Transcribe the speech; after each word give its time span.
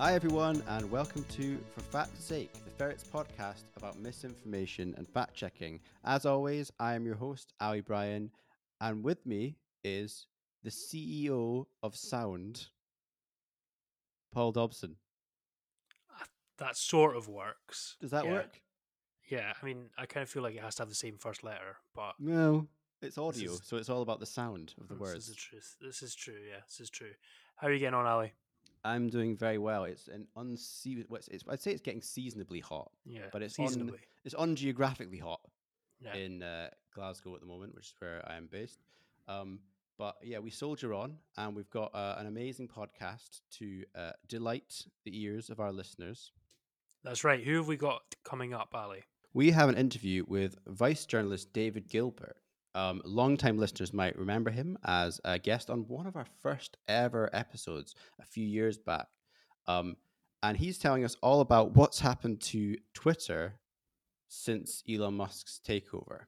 Hi, 0.00 0.14
everyone, 0.14 0.62
and 0.66 0.90
welcome 0.90 1.26
to 1.32 1.58
For 1.74 1.82
Fact's 1.82 2.24
Sake, 2.24 2.50
the 2.64 2.70
Ferrets 2.70 3.04
podcast 3.04 3.64
about 3.76 3.98
misinformation 3.98 4.94
and 4.96 5.06
fact 5.06 5.34
checking. 5.34 5.78
As 6.06 6.24
always, 6.24 6.72
I 6.80 6.94
am 6.94 7.04
your 7.04 7.16
host, 7.16 7.52
Ali 7.60 7.82
Brian, 7.82 8.30
and 8.80 9.04
with 9.04 9.26
me 9.26 9.56
is 9.84 10.26
the 10.62 10.70
CEO 10.70 11.66
of 11.82 11.94
Sound, 11.94 12.68
Paul 14.32 14.52
Dobson. 14.52 14.96
Ah, 16.10 16.24
that 16.56 16.78
sort 16.78 17.14
of 17.14 17.28
works. 17.28 17.98
Does 18.00 18.12
that 18.12 18.24
yeah. 18.24 18.30
work? 18.32 18.62
Yeah, 19.28 19.52
I 19.60 19.66
mean, 19.66 19.90
I 19.98 20.06
kind 20.06 20.22
of 20.22 20.30
feel 20.30 20.42
like 20.42 20.54
it 20.54 20.62
has 20.62 20.76
to 20.76 20.82
have 20.82 20.88
the 20.88 20.94
same 20.94 21.18
first 21.18 21.44
letter, 21.44 21.76
but 21.94 22.14
No, 22.18 22.68
it's 23.02 23.18
audio, 23.18 23.52
is- 23.52 23.60
so 23.64 23.76
it's 23.76 23.90
all 23.90 24.00
about 24.00 24.18
the 24.20 24.24
sound 24.24 24.72
of 24.80 24.88
the 24.88 24.94
word. 24.94 25.16
this 25.16 25.24
is 25.24 25.28
words. 25.28 25.28
the 25.28 25.34
truth. 25.34 25.76
This 25.82 26.02
is 26.02 26.14
true. 26.14 26.40
Yeah, 26.48 26.60
this 26.66 26.80
is 26.80 26.88
true. 26.88 27.12
How 27.56 27.66
are 27.66 27.72
you 27.74 27.78
getting 27.78 27.92
on, 27.92 28.06
Ali? 28.06 28.32
I'm 28.84 29.08
doing 29.10 29.36
very 29.36 29.58
well. 29.58 29.84
It's 29.84 30.08
an 30.08 30.26
unse- 30.36 31.04
what's 31.08 31.28
it's, 31.28 31.44
I'd 31.48 31.60
say 31.60 31.72
it's 31.72 31.82
getting 31.82 32.02
seasonably 32.02 32.60
hot. 32.60 32.90
Yeah, 33.04 33.22
But 33.32 33.42
it's 33.42 33.58
on- 33.58 33.68
seasonably. 33.68 33.98
It's 34.24 34.34
ungeographically 34.34 35.20
hot. 35.20 35.40
Yeah. 36.02 36.14
in 36.14 36.42
uh, 36.42 36.70
Glasgow 36.94 37.34
at 37.34 37.40
the 37.40 37.46
moment, 37.46 37.74
which 37.74 37.88
is 37.88 37.94
where 37.98 38.22
I 38.26 38.36
am 38.38 38.48
based. 38.50 38.78
Um, 39.28 39.58
but 39.98 40.16
yeah, 40.22 40.38
we 40.38 40.48
soldier 40.48 40.94
on, 40.94 41.18
and 41.36 41.54
we've 41.54 41.68
got 41.68 41.94
uh, 41.94 42.14
an 42.18 42.26
amazing 42.26 42.68
podcast 42.68 43.42
to 43.58 43.84
uh, 43.94 44.12
delight 44.26 44.86
the 45.04 45.22
ears 45.22 45.50
of 45.50 45.60
our 45.60 45.72
listeners. 45.72 46.32
That's 47.04 47.22
right. 47.22 47.44
Who 47.44 47.56
have 47.56 47.68
we 47.68 47.76
got 47.76 48.00
coming 48.24 48.54
up, 48.54 48.70
Ali? 48.74 49.02
We 49.34 49.50
have 49.50 49.68
an 49.68 49.76
interview 49.76 50.24
with 50.26 50.56
Vice 50.66 51.04
journalist 51.04 51.52
David 51.52 51.86
Gilbert. 51.90 52.38
Um, 52.74 53.02
longtime 53.04 53.58
listeners 53.58 53.92
might 53.92 54.18
remember 54.18 54.50
him 54.50 54.78
as 54.84 55.20
a 55.24 55.38
guest 55.38 55.70
on 55.70 55.88
one 55.88 56.06
of 56.06 56.16
our 56.16 56.26
first 56.40 56.76
ever 56.86 57.28
episodes 57.32 57.94
a 58.20 58.24
few 58.24 58.46
years 58.46 58.78
back. 58.78 59.06
Um, 59.66 59.96
and 60.42 60.56
he's 60.56 60.78
telling 60.78 61.04
us 61.04 61.16
all 61.22 61.40
about 61.40 61.76
what's 61.76 62.00
happened 62.00 62.40
to 62.42 62.76
Twitter 62.94 63.58
since 64.28 64.82
Elon 64.88 65.14
Musk's 65.14 65.60
takeover. 65.66 66.24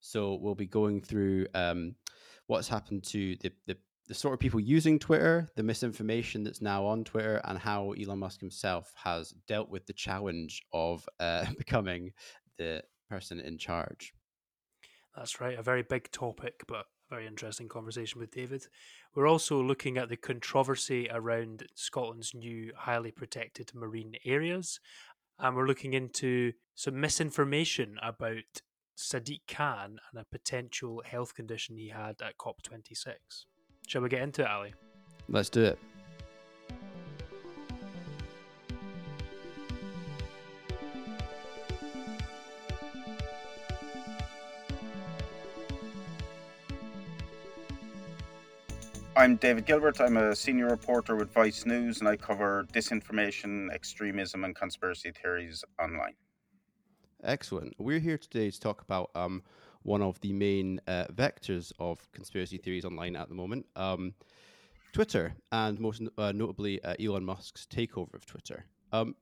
So 0.00 0.38
we'll 0.40 0.54
be 0.54 0.66
going 0.66 1.02
through 1.02 1.46
um, 1.54 1.94
what's 2.46 2.68
happened 2.68 3.04
to 3.04 3.36
the, 3.36 3.52
the, 3.66 3.76
the 4.08 4.14
sort 4.14 4.34
of 4.34 4.40
people 4.40 4.58
using 4.58 4.98
Twitter, 4.98 5.46
the 5.56 5.62
misinformation 5.62 6.42
that's 6.42 6.62
now 6.62 6.86
on 6.86 7.04
Twitter, 7.04 7.40
and 7.44 7.58
how 7.58 7.92
Elon 7.92 8.18
Musk 8.18 8.40
himself 8.40 8.92
has 8.96 9.34
dealt 9.46 9.68
with 9.68 9.86
the 9.86 9.92
challenge 9.92 10.62
of 10.72 11.06
uh, 11.20 11.44
becoming 11.58 12.12
the 12.58 12.82
person 13.08 13.38
in 13.38 13.58
charge. 13.58 14.14
That's 15.16 15.40
right. 15.40 15.58
A 15.58 15.62
very 15.62 15.82
big 15.82 16.10
topic, 16.12 16.62
but 16.66 16.86
a 17.10 17.14
very 17.14 17.26
interesting 17.26 17.68
conversation 17.68 18.20
with 18.20 18.30
David. 18.30 18.66
We're 19.14 19.28
also 19.28 19.62
looking 19.62 19.98
at 19.98 20.08
the 20.08 20.16
controversy 20.16 21.08
around 21.10 21.64
Scotland's 21.74 22.34
new 22.34 22.72
highly 22.76 23.10
protected 23.10 23.72
marine 23.74 24.14
areas. 24.24 24.80
And 25.38 25.56
we're 25.56 25.66
looking 25.66 25.94
into 25.94 26.52
some 26.74 27.00
misinformation 27.00 27.96
about 28.02 28.62
Sadiq 28.96 29.40
Khan 29.48 29.98
and 30.12 30.20
a 30.20 30.26
potential 30.30 31.02
health 31.04 31.34
condition 31.34 31.76
he 31.76 31.88
had 31.88 32.16
at 32.22 32.36
COP26. 32.38 33.14
Shall 33.88 34.02
we 34.02 34.08
get 34.08 34.22
into 34.22 34.42
it, 34.42 34.48
Ali? 34.48 34.74
Let's 35.28 35.48
do 35.48 35.64
it. 35.64 35.78
I'm 49.20 49.36
David 49.36 49.66
Gilbert. 49.66 50.00
I'm 50.00 50.16
a 50.16 50.34
senior 50.34 50.68
reporter 50.68 51.14
with 51.14 51.30
Vice 51.30 51.66
News 51.66 52.00
and 52.00 52.08
I 52.08 52.16
cover 52.16 52.66
disinformation, 52.72 53.70
extremism, 53.70 54.44
and 54.44 54.56
conspiracy 54.56 55.12
theories 55.12 55.62
online. 55.78 56.14
Excellent. 57.22 57.74
We're 57.78 57.98
here 57.98 58.16
today 58.16 58.50
to 58.50 58.58
talk 58.58 58.80
about 58.80 59.10
um, 59.14 59.42
one 59.82 60.00
of 60.00 60.18
the 60.22 60.32
main 60.32 60.80
uh, 60.86 61.04
vectors 61.12 61.70
of 61.78 62.10
conspiracy 62.12 62.56
theories 62.56 62.86
online 62.86 63.14
at 63.14 63.28
the 63.28 63.34
moment 63.34 63.66
um, 63.76 64.14
Twitter, 64.94 65.34
and 65.52 65.78
most 65.78 66.00
uh, 66.16 66.32
notably 66.32 66.82
uh, 66.82 66.94
Elon 66.98 67.22
Musk's 67.22 67.66
takeover 67.66 68.14
of 68.14 68.24
Twitter. 68.24 68.64
Um, 68.90 69.14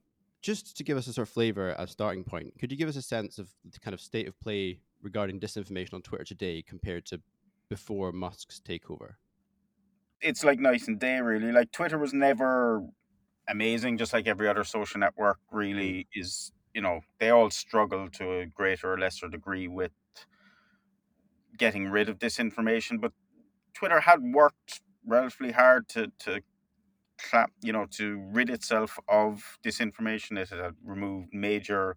just 0.42 0.76
to 0.76 0.84
give 0.84 0.96
us 0.96 1.08
a 1.08 1.12
sort 1.12 1.26
of 1.26 1.34
flavor 1.34 1.74
as 1.76 1.88
a 1.88 1.92
starting 1.92 2.22
point, 2.22 2.56
could 2.60 2.70
you 2.70 2.78
give 2.78 2.88
us 2.88 2.94
a 2.94 3.02
sense 3.02 3.40
of 3.40 3.50
the 3.68 3.80
kind 3.80 3.94
of 3.94 4.00
state 4.00 4.28
of 4.28 4.38
play 4.38 4.78
regarding 5.02 5.40
disinformation 5.40 5.94
on 5.94 6.02
Twitter 6.02 6.22
today 6.22 6.62
compared 6.62 7.04
to 7.06 7.20
before 7.68 8.12
Musk's 8.12 8.60
takeover? 8.64 9.14
It's 10.20 10.44
like 10.44 10.58
night 10.58 10.88
and 10.88 10.98
day, 10.98 11.20
really. 11.20 11.52
Like 11.52 11.70
Twitter 11.72 11.98
was 11.98 12.12
never 12.12 12.82
amazing, 13.48 13.98
just 13.98 14.12
like 14.12 14.26
every 14.26 14.48
other 14.48 14.64
social 14.64 15.00
network, 15.00 15.38
really 15.52 16.08
is. 16.14 16.52
You 16.74 16.82
know, 16.82 17.00
they 17.18 17.30
all 17.30 17.50
struggle 17.50 18.08
to 18.12 18.40
a 18.40 18.46
greater 18.46 18.92
or 18.92 18.98
lesser 18.98 19.28
degree 19.28 19.68
with 19.68 19.92
getting 21.56 21.88
rid 21.90 22.08
of 22.08 22.18
disinformation, 22.18 23.00
but 23.00 23.12
Twitter 23.74 24.00
had 24.00 24.20
worked 24.22 24.80
relatively 25.06 25.52
hard 25.52 25.88
to 25.90 26.12
to 26.20 26.40
clap, 27.18 27.52
you 27.62 27.72
know, 27.72 27.86
to 27.92 28.18
rid 28.32 28.50
itself 28.50 28.98
of 29.08 29.58
disinformation. 29.64 30.38
It 30.38 30.50
had 30.50 30.74
removed 30.84 31.30
major 31.32 31.96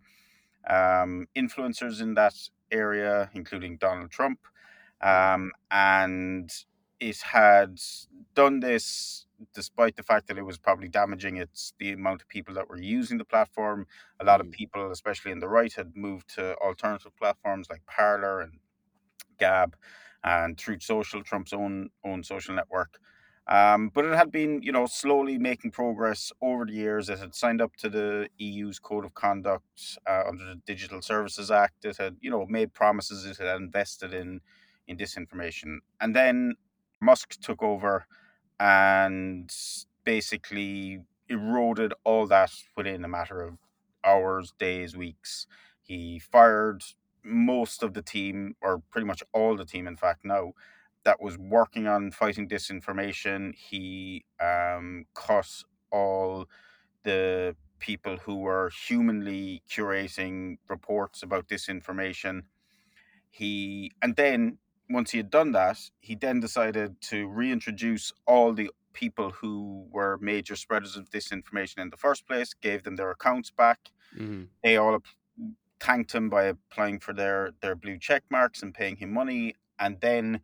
um, 0.70 1.28
influencers 1.38 2.02
in 2.02 2.16
that 2.16 2.36
area, 2.72 3.30
including 3.34 3.78
Donald 3.78 4.12
Trump, 4.12 4.40
um, 5.02 5.52
and 5.72 6.52
it 7.02 7.22
had 7.24 7.80
done 8.36 8.62
this 8.62 9.28
despite 9.56 9.98
the 9.98 10.04
fact 10.04 10.28
that 10.30 10.40
it 10.40 10.44
was 10.46 10.60
probably 10.60 10.90
damaging 10.90 11.38
its 11.38 11.74
the 11.80 11.94
amount 11.94 12.22
of 12.24 12.30
people 12.30 12.56
that 12.56 12.70
were 12.70 12.80
using 12.80 13.20
the 13.20 13.26
platform. 13.26 13.88
A 14.22 14.26
lot 14.26 14.42
of 14.42 14.48
Mm. 14.48 14.54
people, 14.54 14.92
especially 14.92 15.34
in 15.34 15.40
the 15.42 15.50
right, 15.50 15.74
had 15.74 15.98
moved 15.98 16.30
to 16.36 16.56
alternative 16.60 17.16
platforms 17.18 17.70
like 17.70 17.86
Parler 17.88 18.42
and 18.42 18.60
Gab 19.40 19.76
and 20.24 20.58
Truth 20.58 20.84
Social, 20.84 21.24
Trump's 21.24 21.54
own 21.54 21.90
own 22.06 22.24
social 22.24 22.56
network. 22.56 23.00
Um, 23.48 23.90
but 23.90 24.06
it 24.06 24.16
had 24.16 24.32
been, 24.32 24.62
you 24.64 24.72
know, 24.72 24.86
slowly 24.86 25.38
making 25.40 25.72
progress 25.72 26.32
over 26.42 26.66
the 26.66 26.74
years. 26.74 27.10
It 27.10 27.20
had 27.20 27.36
signed 27.36 27.62
up 27.62 27.76
to 27.78 27.90
the 27.90 28.30
EU's 28.40 28.80
code 28.80 29.06
of 29.06 29.14
conduct 29.16 29.98
uh, 30.08 30.24
under 30.28 30.46
the 30.46 30.56
Digital 30.66 31.02
Services 31.02 31.52
Act. 31.52 31.84
It 31.86 31.98
had, 31.98 32.18
you 32.22 32.30
know, 32.32 32.46
made 32.48 32.74
promises. 32.74 33.26
It 33.26 33.38
had 33.38 33.58
invested 33.62 34.14
in 34.14 34.42
in 34.88 34.98
disinformation, 34.98 35.80
and 36.02 36.16
then 36.16 36.56
Musk 37.02 37.40
took 37.42 37.64
over 37.64 38.06
and 38.60 39.52
basically 40.06 41.02
eroded 41.30 41.94
all 42.04 42.28
that 42.28 42.52
within 42.78 43.06
a 43.06 43.10
matter 43.10 43.42
of 43.42 43.58
hours, 44.06 44.54
days, 44.60 44.96
weeks. 44.98 45.48
He 45.84 46.20
fired 46.20 46.84
most 47.24 47.84
of 47.84 47.94
the 47.94 48.02
team, 48.04 48.56
or 48.62 48.80
pretty 48.92 49.08
much 49.08 49.24
all 49.34 49.56
the 49.58 49.66
team, 49.66 49.88
in 49.88 49.98
fact, 49.98 50.26
now 50.26 50.54
that 51.04 51.22
was 51.22 51.38
working 51.38 51.88
on 51.88 52.12
fighting 52.12 52.48
disinformation. 52.48 53.56
He 53.56 54.26
um, 54.42 55.06
cut 55.16 55.64
all 55.92 56.48
the 57.04 57.56
people 57.80 58.18
who 58.18 58.38
were 58.38 58.72
humanly 58.88 59.64
curating 59.70 60.58
reports 60.70 61.24
about 61.24 61.48
disinformation. 61.50 62.44
He 63.32 63.92
and 64.02 64.16
then 64.16 64.60
once 64.94 65.12
he 65.12 65.18
had 65.18 65.30
done 65.30 65.52
that, 65.54 65.78
he 66.00 66.16
then 66.16 66.40
decided 66.40 67.00
to 67.02 67.28
reintroduce 67.28 68.14
all 68.26 68.54
the 68.54 68.70
people 68.94 69.32
who 69.32 69.86
were 69.90 70.18
major 70.22 70.56
spreaders 70.56 70.98
of 70.98 71.10
disinformation 71.10 71.80
in 71.80 71.90
the 71.90 71.98
first 71.98 72.28
place, 72.28 72.54
gave 72.54 72.84
them 72.84 72.96
their 72.96 73.12
accounts 73.12 73.50
back. 73.50 73.80
Mm-hmm. 74.18 74.44
They 74.64 74.78
all 74.78 75.00
thanked 75.80 76.14
him 76.14 76.30
by 76.30 76.44
applying 76.44 77.00
for 77.00 77.14
their 77.14 77.52
their 77.62 77.76
blue 77.76 77.98
check 77.98 78.24
marks 78.30 78.62
and 78.62 78.74
paying 78.74 78.98
him 78.98 79.14
money, 79.14 79.56
and 79.80 80.00
then 80.02 80.42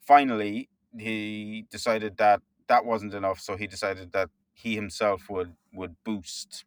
finally 0.00 0.68
he 0.98 1.66
decided 1.70 2.16
that 2.16 2.40
that 2.66 2.84
wasn't 2.84 3.14
enough, 3.14 3.40
so 3.40 3.56
he 3.56 3.66
decided 3.66 4.12
that 4.12 4.30
he 4.52 4.74
himself 4.74 5.28
would 5.28 5.54
would 5.72 5.94
boost 6.04 6.64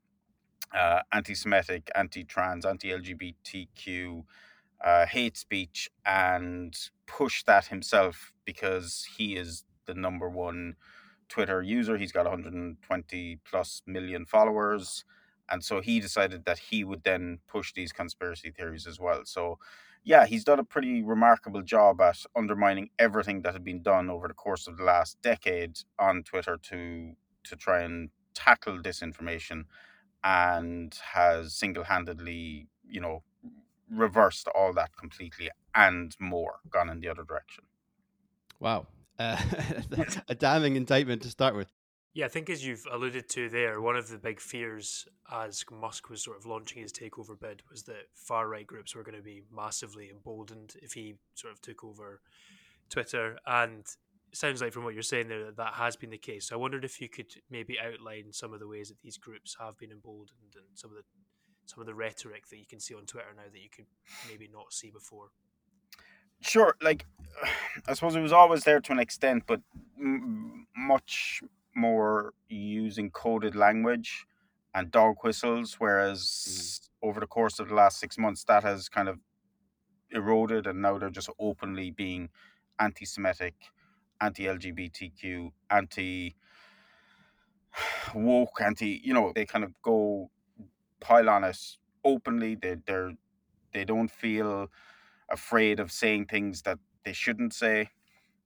uh, 0.73 1.01
anti-Semitic, 1.11 1.91
anti-trans, 1.95 2.65
anti-LGBTQ 2.65 4.23
uh, 4.83 5.05
hate 5.05 5.37
speech 5.37 5.89
and 6.05 6.75
push 7.07 7.43
that 7.43 7.67
himself 7.67 8.33
because 8.45 9.07
he 9.17 9.35
is 9.35 9.63
the 9.85 9.93
number 9.93 10.29
one 10.29 10.75
Twitter 11.29 11.61
user. 11.61 11.97
He's 11.97 12.11
got 12.11 12.25
120 12.25 13.39
plus 13.49 13.81
million 13.87 14.25
followers. 14.25 15.05
And 15.49 15.63
so 15.63 15.81
he 15.81 15.99
decided 15.99 16.45
that 16.45 16.59
he 16.59 16.83
would 16.83 17.03
then 17.03 17.39
push 17.47 17.73
these 17.73 17.91
conspiracy 17.91 18.51
theories 18.51 18.87
as 18.87 18.99
well. 18.99 19.21
So, 19.25 19.59
yeah, 20.03 20.25
he's 20.25 20.43
done 20.43 20.59
a 20.59 20.63
pretty 20.63 21.01
remarkable 21.03 21.61
job 21.61 22.01
at 22.01 22.17
undermining 22.35 22.89
everything 22.99 23.41
that 23.41 23.53
had 23.53 23.63
been 23.63 23.81
done 23.81 24.09
over 24.09 24.27
the 24.27 24.33
course 24.33 24.67
of 24.67 24.77
the 24.77 24.83
last 24.83 25.21
decade 25.21 25.77
on 25.99 26.23
Twitter 26.23 26.57
to 26.63 27.13
to 27.45 27.55
try 27.57 27.81
and 27.81 28.09
tackle 28.33 28.79
disinformation 28.79 29.65
and 30.23 30.95
has 31.13 31.53
single-handedly, 31.53 32.67
you 32.87 33.01
know, 33.01 33.23
reversed 33.93 34.47
all 34.55 34.73
that 34.73 34.95
completely 34.97 35.49
and 35.75 36.15
more, 36.19 36.55
gone 36.69 36.89
in 36.89 36.99
the 36.99 37.09
other 37.09 37.23
direction. 37.23 37.65
Wow. 38.59 38.87
Uh, 39.19 39.37
a 40.27 40.33
damning 40.33 40.75
indictment 40.75 41.21
to 41.21 41.29
start 41.29 41.55
with. 41.55 41.67
Yeah, 42.15 42.25
I 42.25 42.29
think 42.29 42.49
as 42.49 42.65
you've 42.65 42.87
alluded 42.91 43.29
to 43.29 43.47
there, 43.47 43.79
one 43.79 43.95
of 43.95 44.07
the 44.07 44.17
big 44.17 44.39
fears 44.39 45.07
as 45.31 45.63
Musk 45.71 46.09
was 46.09 46.23
sort 46.23 46.37
of 46.37 46.47
launching 46.47 46.81
his 46.81 46.91
takeover 46.91 47.39
bid 47.39 47.61
was 47.69 47.83
that 47.83 48.07
far 48.15 48.47
right 48.47 48.65
groups 48.65 48.95
were 48.95 49.03
going 49.03 49.17
to 49.17 49.23
be 49.23 49.43
massively 49.55 50.09
emboldened 50.09 50.73
if 50.81 50.93
he 50.93 51.15
sort 51.35 51.53
of 51.53 51.61
took 51.61 51.83
over 51.83 52.21
Twitter. 52.89 53.37
And 53.45 53.79
it 54.31 54.37
sounds 54.37 54.61
like 54.61 54.73
from 54.73 54.83
what 54.83 54.95
you're 54.95 55.03
saying 55.03 55.27
there 55.27 55.45
that 55.45 55.57
that 55.57 55.73
has 55.73 55.95
been 55.95 56.11
the 56.11 56.17
case. 56.17 56.47
So 56.47 56.55
I 56.55 56.59
wondered 56.59 56.85
if 56.85 57.01
you 57.01 57.09
could 57.09 57.33
maybe 57.49 57.79
outline 57.79 58.31
some 58.31 58.53
of 58.53 58.59
the 58.59 58.67
ways 58.67 58.89
that 58.89 59.01
these 59.01 59.17
groups 59.17 59.55
have 59.59 59.77
been 59.77 59.91
emboldened 59.91 60.55
and 60.55 60.65
some 60.75 60.91
of 60.91 60.97
the 60.97 61.03
some 61.65 61.81
of 61.81 61.87
the 61.87 61.95
rhetoric 61.95 62.47
that 62.49 62.57
you 62.57 62.65
can 62.65 62.79
see 62.79 62.93
on 62.93 63.05
Twitter 63.05 63.33
now 63.35 63.43
that 63.51 63.61
you 63.61 63.69
could 63.69 63.85
maybe 64.29 64.49
not 64.51 64.73
see 64.73 64.91
before. 64.91 65.29
Sure, 66.41 66.75
like 66.81 67.05
I 67.87 67.93
suppose 67.93 68.15
it 68.15 68.21
was 68.21 68.33
always 68.33 68.63
there 68.63 68.81
to 68.81 68.91
an 68.91 68.99
extent, 68.99 69.43
but 69.47 69.61
m- 69.99 70.67
much 70.75 71.41
more 71.75 72.33
using 72.49 73.09
coded 73.09 73.55
language 73.55 74.25
and 74.75 74.91
dog 74.91 75.15
whistles, 75.23 75.75
whereas 75.79 76.21
mm. 76.21 77.07
over 77.07 77.19
the 77.19 77.27
course 77.27 77.59
of 77.59 77.69
the 77.69 77.75
last 77.75 77.99
six 77.99 78.17
months, 78.17 78.43
that 78.45 78.63
has 78.63 78.89
kind 78.89 79.07
of 79.07 79.19
eroded, 80.11 80.67
and 80.67 80.81
now 80.81 80.97
they're 80.97 81.09
just 81.09 81.29
openly 81.39 81.91
being 81.91 82.29
anti-Semitic, 82.79 83.55
anti-LGBTQ, 84.21 85.51
anti 85.69 86.35
woke, 88.13 88.61
anti. 88.61 89.01
You 89.03 89.13
know, 89.13 89.31
they 89.33 89.45
kind 89.45 89.63
of 89.63 89.73
go 89.81 90.29
pile 91.03 91.29
on 91.29 91.43
it 91.43 91.59
openly. 92.03 92.55
They 92.55 92.75
they're 92.87 93.13
they 93.73 93.85
don't 93.85 94.11
feel 94.11 94.69
afraid 95.29 95.79
of 95.79 95.91
saying 95.91 96.25
things 96.27 96.63
that 96.63 96.79
they 97.05 97.13
shouldn't 97.13 97.53
say, 97.53 97.89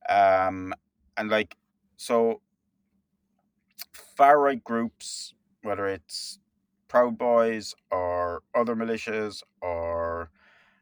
um, 0.08 0.74
and 1.16 1.30
like 1.30 1.56
so 1.96 2.40
far 3.92 4.40
right 4.40 4.62
groups, 4.62 5.34
whether 5.62 5.86
it's 5.86 6.38
Proud 6.88 7.18
Boys 7.18 7.74
or 7.90 8.42
other 8.54 8.74
militias 8.74 9.42
or 9.60 10.30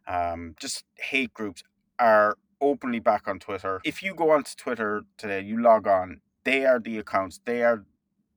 um, 0.06 0.54
just 0.58 0.84
hate 0.96 1.34
groups, 1.34 1.62
are 1.98 2.36
openly 2.60 3.00
back 3.00 3.28
on 3.28 3.38
Twitter. 3.38 3.80
If 3.84 4.02
you 4.02 4.14
go 4.14 4.30
onto 4.30 4.54
Twitter 4.56 5.02
today, 5.18 5.40
you 5.40 5.60
log 5.60 5.86
on, 5.86 6.20
they 6.44 6.64
are 6.64 6.78
the 6.78 6.98
accounts, 6.98 7.40
they 7.44 7.62
are 7.62 7.84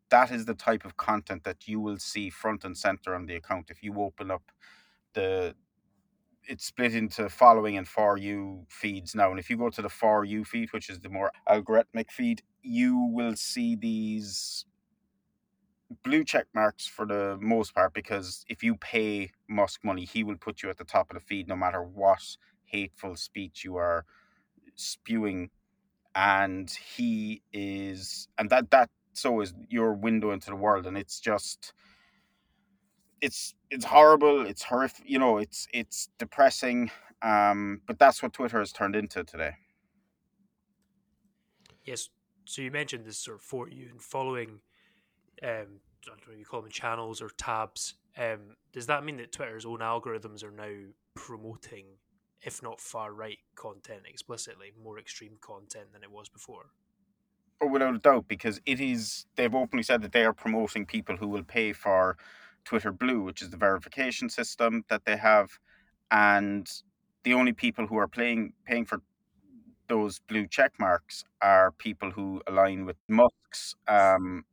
that 0.10 0.32
is 0.32 0.46
the 0.46 0.54
type 0.54 0.86
of 0.86 0.98
content 0.98 1.44
that 1.44 1.68
you 1.68 1.80
will 1.80 1.98
see 1.98 2.30
front 2.30 2.64
and 2.64 2.78
center 2.78 3.16
on 3.16 3.26
the 3.26 3.36
account 3.36 3.68
if 3.70 3.84
you 3.84 4.00
open 4.02 4.32
up 4.32 4.44
the 5.14 5.56
it's 6.44 6.66
split 6.66 6.96
into 6.96 7.30
following 7.30 7.78
and 7.78 7.88
for 7.88 8.18
you 8.18 8.66
feeds 8.70 9.14
now 9.16 9.30
and 9.30 9.40
if 9.40 9.50
you 9.50 9.58
go 9.58 9.70
to 9.70 9.82
the 9.82 9.90
for 9.90 10.26
you 10.26 10.44
feed 10.44 10.72
which 10.74 10.90
is 10.90 11.00
the 11.00 11.10
more 11.10 11.32
algorithmic 11.48 12.12
feed 12.12 12.42
you 12.64 13.10
will 13.14 13.36
see 13.36 13.76
these 13.76 14.66
blue 16.04 16.24
check 16.24 16.46
marks 16.54 16.88
for 16.88 17.06
the 17.06 17.38
most 17.42 17.74
part 17.74 17.94
because 17.94 18.46
if 18.48 18.64
you 18.64 18.76
pay 18.76 19.32
Musk 19.48 19.84
money, 19.84 20.06
he 20.06 20.24
will 20.24 20.38
put 20.38 20.62
you 20.62 20.70
at 20.70 20.78
the 20.78 20.84
top 20.84 21.10
of 21.10 21.16
the 21.16 21.22
feed 21.22 21.48
no 21.48 21.56
matter 21.56 21.82
what 21.82 22.38
hateful 22.66 23.16
speech 23.16 23.64
you 23.64 23.76
are 23.76 24.06
spewing. 24.76 25.50
And 26.16 26.70
he 26.70 27.44
is, 27.54 28.28
and 28.38 28.50
that 28.50 28.72
that 28.72 28.90
so 29.14 29.42
is 29.42 29.54
your 29.70 29.94
window 29.94 30.32
into 30.32 30.50
the 30.50 30.56
world, 30.56 30.86
and 30.88 30.98
it's 30.98 31.20
just, 31.20 31.74
it's 33.22 33.56
it's 33.70 33.86
horrible, 33.86 34.46
it's 34.46 34.64
horrific, 34.64 35.06
you 35.08 35.20
know, 35.20 35.38
it's 35.38 35.68
it's 35.74 36.10
depressing. 36.18 36.92
Um, 37.22 37.82
but 37.86 38.00
that's 38.00 38.24
what 38.24 38.34
Twitter 38.34 38.60
has 38.60 38.72
turned 38.72 38.96
into 38.96 39.24
today. 39.24 39.52
Yes, 41.84 42.10
so 42.46 42.62
you 42.62 42.72
mentioned 42.72 43.06
this 43.06 43.18
sort 43.18 43.38
of 43.38 43.42
for 43.42 43.68
you 43.70 43.90
and 43.90 44.02
following 44.02 44.62
um, 45.44 45.82
I 46.06 46.10
don't 46.10 46.28
know 46.28 46.34
you 46.38 46.46
call 46.46 46.62
them 46.62 46.72
channels 46.72 47.22
or 47.22 47.30
tabs. 47.30 47.96
Um, 48.18 48.56
does 48.74 48.88
that 48.88 49.04
mean 49.04 49.18
that 49.18 49.32
Twitter's 49.32 49.66
own 49.66 49.80
algorithms 49.80 50.44
are 50.44 50.52
now 50.52 50.92
promoting, 51.16 51.86
if 52.42 52.64
not 52.64 52.80
far 52.80 53.14
right 53.14 53.38
content 53.56 54.02
explicitly, 54.08 54.72
more 54.82 55.00
extreme 55.00 55.38
content 55.42 55.92
than 55.94 56.04
it 56.04 56.12
was 56.12 56.30
before? 56.30 56.72
Without 57.62 57.96
a 57.96 58.00
doubt, 58.00 58.28
because 58.28 58.62
it 58.66 58.80
is. 58.80 59.26
They've 59.36 59.54
openly 59.54 59.84
said 59.84 60.02
that 60.04 60.14
they 60.14 60.24
are 60.24 60.34
promoting 60.34 60.86
people 60.86 61.18
who 61.18 61.28
will 61.28 61.44
pay 61.44 61.74
for 61.74 62.18
Twitter 62.64 62.92
Blue, 62.92 63.22
which 63.22 63.42
is 63.42 63.50
the 63.50 63.58
verification 63.58 64.30
system 64.30 64.86
that 64.88 65.04
they 65.06 65.18
have, 65.18 65.60
and 66.10 66.70
the 67.24 67.34
only 67.34 67.52
people 67.52 67.86
who 67.86 67.98
are 67.98 68.08
playing 68.08 68.54
paying 68.66 68.86
for 68.86 69.02
those 69.90 70.20
blue 70.20 70.48
check 70.48 70.72
marks 70.80 71.26
are 71.42 71.72
people 71.72 72.12
who 72.12 72.42
align 72.48 72.86
with 72.86 72.96
Musk's 73.10 73.76
um, 73.88 74.46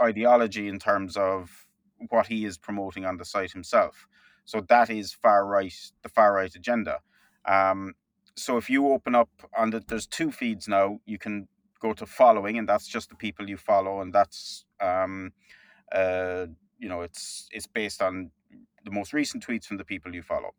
ideology 0.00 0.66
in 0.66 0.78
terms 0.78 1.16
of 1.16 1.66
what 2.08 2.26
he 2.26 2.44
is 2.44 2.58
promoting 2.58 3.04
on 3.04 3.18
the 3.18 3.24
site 3.24 3.52
himself. 3.52 4.08
So 4.44 4.60
that 4.68 4.90
is 4.90 5.12
far 5.12 5.46
right, 5.46 5.74
the 6.02 6.08
far 6.08 6.34
right 6.34 6.52
agenda. 6.54 6.98
Um, 7.44 7.94
so 8.34 8.56
if 8.56 8.68
you 8.68 8.88
open 8.88 9.14
up 9.14 9.30
on 9.56 9.70
the, 9.70 9.84
there's 9.86 10.06
two 10.06 10.32
feeds 10.32 10.66
now. 10.66 10.98
You 11.04 11.18
can 11.18 11.48
go 11.82 11.92
to 11.94 12.06
following, 12.06 12.58
and 12.58 12.68
that's 12.68 12.88
just 12.96 13.08
the 13.10 13.16
people 13.16 13.48
you 13.48 13.58
follow, 13.58 14.00
and 14.02 14.12
that's 14.12 14.64
um, 14.80 15.32
uh, 15.92 16.46
you 16.78 16.88
know, 16.88 17.02
it's 17.02 17.48
it's 17.52 17.66
based 17.66 18.02
on 18.02 18.30
the 18.84 18.90
most 18.90 19.12
recent 19.12 19.46
tweets 19.46 19.66
from 19.66 19.76
the 19.76 19.84
people 19.84 20.14
you 20.14 20.22
follow. 20.22 20.52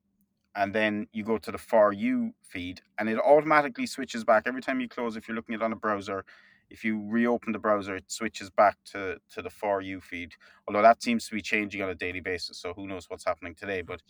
And 0.55 0.73
then 0.73 1.07
you 1.13 1.23
go 1.23 1.37
to 1.39 1.51
the 1.51 1.57
for 1.57 1.93
you 1.93 2.33
feed, 2.41 2.81
and 2.97 3.09
it 3.09 3.17
automatically 3.19 3.87
switches 3.87 4.23
back 4.23 4.43
every 4.45 4.61
time 4.61 4.79
you 4.79 4.87
close. 4.87 5.17
If 5.17 5.27
you're 5.27 5.35
looking 5.35 5.55
at 5.55 5.61
it 5.61 5.65
on 5.65 5.73
a 5.73 5.75
browser, 5.75 6.23
if 6.69 6.83
you 6.85 7.03
reopen 7.09 7.53
the 7.53 7.59
browser, 7.59 7.95
it 7.95 8.05
switches 8.07 8.49
back 8.51 8.77
to, 8.91 9.17
to 9.33 9.41
the 9.41 9.49
for 9.49 9.81
you 9.81 9.99
feed. 9.99 10.33
Although 10.67 10.83
that 10.83 11.01
seems 11.01 11.27
to 11.27 11.35
be 11.35 11.41
changing 11.41 11.81
on 11.81 11.89
a 11.89 11.95
daily 11.95 12.19
basis, 12.19 12.59
so 12.59 12.73
who 12.73 12.87
knows 12.87 13.09
what's 13.09 13.25
happening 13.25 13.55
today. 13.55 13.81
But 13.81 14.01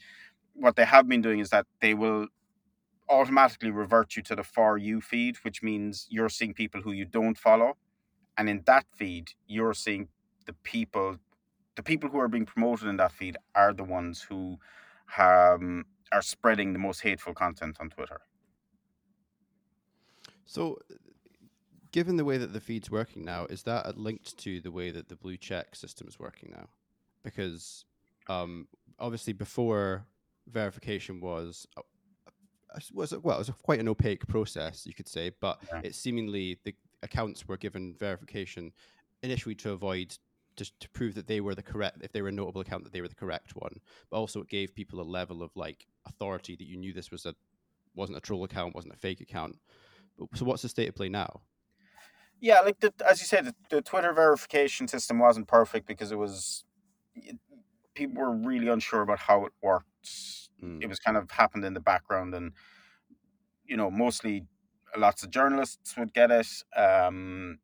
what 0.54 0.76
they 0.76 0.86
have 0.86 1.08
been 1.08 1.22
doing 1.22 1.40
is 1.40 1.50
that 1.50 1.66
they 1.80 1.94
will 1.94 2.28
automatically 3.14 3.72
revert 3.72 4.16
you 4.16 4.24
to 4.24 4.36
the 4.36 4.44
for 4.44 4.78
you 4.78 5.02
feed, 5.02 5.38
which 5.44 5.62
means 5.64 6.08
you're 6.10 6.30
seeing 6.30 6.54
people 6.54 6.82
who 6.82 6.92
you 6.92 7.06
don't 7.06 7.38
follow. 7.38 7.78
And 8.38 8.50
in 8.50 8.64
that 8.66 8.86
feed, 8.96 9.32
you're 9.48 9.74
seeing 9.74 10.08
the 10.46 10.54
people 10.54 11.18
the 11.76 11.84
people 11.84 12.10
who 12.10 12.20
are 12.20 12.28
being 12.28 12.46
promoted 12.46 12.88
in 12.88 12.98
that 12.98 13.12
feed 13.12 13.36
are 13.56 13.74
the 13.74 13.84
ones 13.84 14.22
who 14.22 14.58
um, 15.18 15.86
are 16.12 16.22
spreading 16.22 16.72
the 16.72 16.80
most 16.80 17.02
hateful 17.02 17.34
content 17.34 17.78
on 17.80 17.90
Twitter. 17.90 18.22
So 20.46 20.78
given 21.92 22.18
the 22.18 22.26
way 22.26 22.38
that 22.38 22.54
the 22.54 22.60
feed's 22.60 22.92
working 22.92 23.26
now, 23.26 23.46
is 23.46 23.64
that 23.64 23.98
linked 23.98 24.38
to 24.40 24.60
the 24.60 24.72
way 24.72 24.92
that 24.92 25.10
the 25.10 25.16
blue 25.16 25.38
check 25.38 25.76
system 25.76 26.08
is 26.08 26.20
working 26.20 26.54
now? 26.56 26.68
Because 27.24 27.86
um, 28.28 28.68
obviously 29.00 29.34
before 29.34 30.06
verification 30.48 31.22
was 31.22 31.68
uh, 31.78 31.82
was 32.94 33.14
well, 33.22 33.36
it 33.36 33.48
was 33.48 33.52
quite 33.62 33.80
an 33.80 33.88
opaque 33.88 34.28
process, 34.28 34.86
you 34.86 34.94
could 34.94 35.08
say, 35.08 35.32
but 35.40 35.60
yeah. 35.72 35.82
it 35.84 35.96
seemingly 35.96 36.60
the 36.64 36.76
accounts 37.02 37.48
were 37.48 37.58
given 37.58 37.96
verification 38.00 38.72
initially 39.22 39.56
to 39.56 39.72
avoid 39.72 40.18
just 40.56 40.80
to 40.80 40.90
prove 40.90 41.16
that 41.16 41.28
they 41.28 41.42
were 41.42 41.56
the 41.56 41.64
correct 41.64 41.98
if 42.02 42.12
they 42.12 42.22
were 42.22 42.30
a 42.30 42.32
notable 42.32 42.62
account 42.62 42.84
that 42.84 42.94
they 42.94 43.02
were 43.02 43.08
the 43.08 43.16
correct 43.16 43.56
one. 43.56 43.80
But 44.10 44.18
also 44.18 44.42
it 44.42 44.50
gave 44.50 44.76
people 44.76 45.02
a 45.02 45.04
level 45.04 45.42
of 45.42 45.52
like 45.56 45.88
authority 46.06 46.56
that 46.56 46.68
you 46.68 46.78
knew 46.78 46.94
this 46.94 47.12
was 47.12 47.26
a 47.26 47.36
wasn't 47.96 48.18
a 48.18 48.22
troll 48.22 48.44
account 48.44 48.76
wasn't 48.76 48.94
a 48.94 48.98
fake 48.98 49.22
account. 49.22 49.58
So 50.36 50.46
what's 50.46 50.62
the 50.62 50.70
state 50.70 50.90
of 50.90 50.96
play 50.96 51.10
now? 51.10 51.42
Yeah, 52.40 52.60
like 52.60 52.80
the, 52.80 52.94
as 53.10 53.20
you 53.20 53.26
said, 53.26 53.46
the, 53.46 53.56
the 53.70 53.82
Twitter 53.82 54.12
verification 54.14 54.88
system 54.88 55.18
wasn't 55.18 55.48
perfect 55.48 55.88
because 55.88 56.12
it 56.12 56.18
was 56.18 56.66
people 57.94 58.22
were 58.22 58.36
really 58.36 58.68
unsure 58.68 59.02
about 59.02 59.20
how 59.20 59.46
it 59.46 59.54
worked. 59.62 59.88
Mm. 60.62 60.84
It 60.84 60.88
was 60.88 61.00
kind 61.00 61.18
of 61.18 61.30
happened 61.32 61.66
in 61.66 61.74
the 61.74 61.80
background, 61.80 62.34
and 62.34 62.54
you 63.66 63.78
know, 63.78 63.90
mostly 63.90 64.46
lots 64.98 65.24
of 65.24 65.32
journalists 65.32 65.98
would 65.98 66.14
get 66.14 66.32
it, 66.32 66.48
um, 66.76 67.60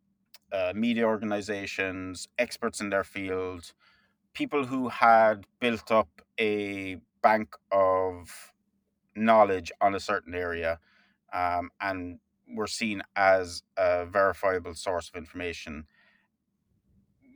uh, 0.51 0.73
media 0.75 1.05
organizations, 1.05 2.27
experts 2.37 2.81
in 2.81 2.89
their 2.89 3.03
field, 3.03 3.73
people 4.33 4.65
who 4.65 4.89
had 4.89 5.45
built 5.59 5.91
up 5.91 6.21
a 6.39 6.97
bank 7.21 7.55
of 7.71 8.53
knowledge 9.15 9.71
on 9.81 9.93
a 9.95 9.99
certain 9.99 10.33
area, 10.33 10.79
um, 11.33 11.69
and 11.81 12.19
were 12.47 12.67
seen 12.67 13.03
as 13.15 13.63
a 13.77 14.05
verifiable 14.05 14.73
source 14.73 15.09
of 15.09 15.15
information 15.15 15.85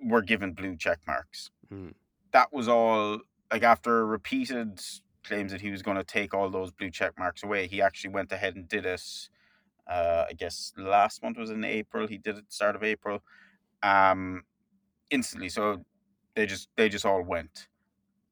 were 0.03 0.21
given 0.21 0.53
blue 0.53 0.75
check 0.75 0.99
marks. 1.07 1.51
Mm. 1.71 1.93
That 2.33 2.51
was 2.51 2.67
all 2.67 3.19
like 3.51 3.63
after 3.63 4.05
repeated 4.05 4.81
claims 5.23 5.51
that 5.51 5.61
he 5.61 5.71
was 5.71 5.81
going 5.81 5.97
to 5.97 6.03
take 6.03 6.33
all 6.33 6.49
those 6.49 6.71
blue 6.71 6.89
check 6.91 7.13
marks 7.17 7.43
away, 7.43 7.67
he 7.67 7.81
actually 7.81 8.11
went 8.11 8.31
ahead 8.31 8.55
and 8.55 8.67
did 8.67 8.85
it. 8.85 9.29
Uh, 9.87 10.25
I 10.29 10.33
guess 10.33 10.73
last 10.77 11.23
month 11.23 11.37
was 11.37 11.49
in 11.49 11.63
April. 11.63 12.07
He 12.07 12.17
did 12.17 12.37
it 12.37 12.45
start 12.49 12.75
of 12.75 12.83
April, 12.83 13.21
um, 13.83 14.43
instantly. 15.11 15.49
So 15.49 15.83
they 16.35 16.45
just 16.45 16.69
they 16.77 16.89
just 16.89 17.05
all 17.05 17.21
went, 17.21 17.67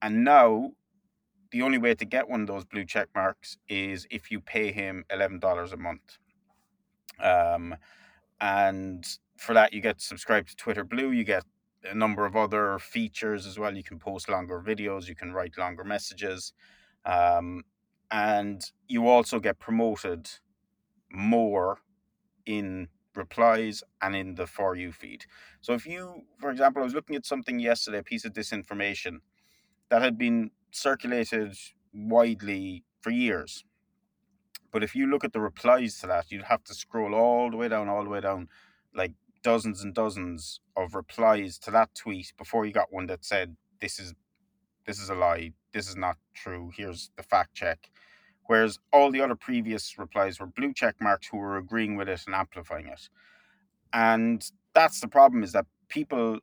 and 0.01 0.23
now 0.23 0.71
the 1.51 1.61
only 1.61 1.77
way 1.77 1.93
to 1.95 2.05
get 2.05 2.29
one 2.29 2.41
of 2.41 2.47
those 2.47 2.65
blue 2.65 2.85
check 2.85 3.09
marks 3.13 3.57
is 3.67 4.07
if 4.09 4.31
you 4.31 4.39
pay 4.39 4.71
him 4.71 5.05
eleven 5.11 5.39
dollars 5.39 5.73
a 5.73 5.77
month. 5.77 6.17
Um, 7.19 7.75
and 8.39 9.05
for 9.37 9.53
that, 9.53 9.73
you 9.73 9.81
get 9.81 10.01
subscribed 10.01 10.49
to 10.49 10.55
Twitter 10.55 10.83
Blue. 10.83 11.11
You 11.11 11.23
get 11.23 11.43
a 11.83 11.95
number 11.95 12.25
of 12.25 12.35
other 12.35 12.77
features 12.79 13.45
as 13.45 13.57
well. 13.57 13.75
You 13.75 13.83
can 13.83 13.99
post 13.99 14.29
longer 14.29 14.61
videos. 14.65 15.07
You 15.07 15.15
can 15.15 15.33
write 15.33 15.57
longer 15.57 15.83
messages, 15.83 16.53
um, 17.05 17.63
and 18.09 18.61
you 18.87 19.07
also 19.07 19.39
get 19.39 19.59
promoted 19.59 20.29
more 21.11 21.79
in 22.45 22.87
replies 23.15 23.83
and 24.01 24.15
in 24.15 24.35
the 24.35 24.47
for 24.47 24.75
you 24.75 24.91
feed. 24.91 25.25
So 25.59 25.73
if 25.73 25.85
you, 25.85 26.23
for 26.39 26.49
example, 26.49 26.81
I 26.81 26.85
was 26.85 26.93
looking 26.93 27.15
at 27.15 27.25
something 27.25 27.59
yesterday, 27.59 27.99
a 27.99 28.03
piece 28.03 28.25
of 28.25 28.33
disinformation 28.33 29.17
that 29.89 30.01
had 30.01 30.17
been 30.17 30.51
circulated 30.71 31.55
widely 31.93 32.83
for 33.01 33.09
years. 33.11 33.65
But 34.71 34.83
if 34.83 34.95
you 34.95 35.07
look 35.07 35.25
at 35.25 35.33
the 35.33 35.41
replies 35.41 35.99
to 35.99 36.07
that, 36.07 36.31
you'd 36.31 36.43
have 36.43 36.63
to 36.65 36.73
scroll 36.73 37.13
all 37.13 37.51
the 37.51 37.57
way 37.57 37.67
down, 37.67 37.89
all 37.89 38.03
the 38.03 38.09
way 38.09 38.21
down, 38.21 38.47
like 38.95 39.11
dozens 39.43 39.83
and 39.83 39.93
dozens 39.93 40.61
of 40.75 40.95
replies 40.95 41.57
to 41.59 41.71
that 41.71 41.95
tweet 41.95 42.33
before 42.37 42.65
you 42.65 42.73
got 42.73 42.93
one 42.93 43.07
that 43.07 43.25
said, 43.25 43.57
This 43.81 43.99
is 43.99 44.13
this 44.85 44.99
is 44.99 45.09
a 45.09 45.15
lie, 45.15 45.53
this 45.73 45.87
is 45.89 45.95
not 45.95 46.17
true, 46.33 46.71
here's 46.75 47.11
the 47.17 47.23
fact 47.23 47.53
check. 47.53 47.91
Whereas 48.47 48.79
all 48.93 49.11
the 49.11 49.21
other 49.21 49.35
previous 49.35 49.97
replies 49.97 50.39
were 50.39 50.47
blue 50.47 50.73
check 50.73 50.95
marks 51.01 51.27
who 51.27 51.37
were 51.37 51.57
agreeing 51.57 51.95
with 51.97 52.09
it 52.09 52.23
and 52.25 52.35
amplifying 52.35 52.87
it. 52.87 53.09
And 53.93 54.43
that's 54.73 55.01
the 55.01 55.07
problem 55.07 55.43
is 55.43 55.53
that 55.53 55.67
people 55.89 56.39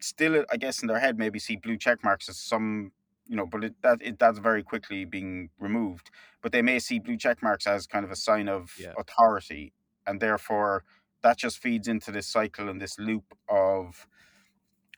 still, 0.00 0.44
I 0.50 0.56
guess, 0.56 0.82
in 0.82 0.88
their 0.88 0.98
head 0.98 1.18
maybe 1.18 1.38
see 1.38 1.56
blue 1.56 1.76
check 1.76 2.02
marks 2.04 2.28
as 2.28 2.38
some, 2.38 2.92
you 3.26 3.36
know, 3.36 3.46
but 3.46 3.64
it, 3.64 3.74
that 3.82 3.98
it, 4.02 4.18
that's 4.18 4.38
very 4.38 4.62
quickly 4.62 5.04
being 5.04 5.50
removed. 5.58 6.10
But 6.42 6.52
they 6.52 6.62
may 6.62 6.78
see 6.78 6.98
blue 6.98 7.16
check 7.16 7.42
marks 7.42 7.66
as 7.66 7.86
kind 7.86 8.04
of 8.04 8.10
a 8.10 8.16
sign 8.16 8.48
of 8.48 8.72
Yeah. 8.78 8.94
authority, 8.98 9.72
and 10.06 10.20
therefore 10.20 10.84
that 11.22 11.38
just 11.38 11.58
feeds 11.58 11.88
into 11.88 12.10
this 12.12 12.26
cycle 12.26 12.68
and 12.68 12.80
this 12.80 12.98
loop 12.98 13.24
of 13.48 14.06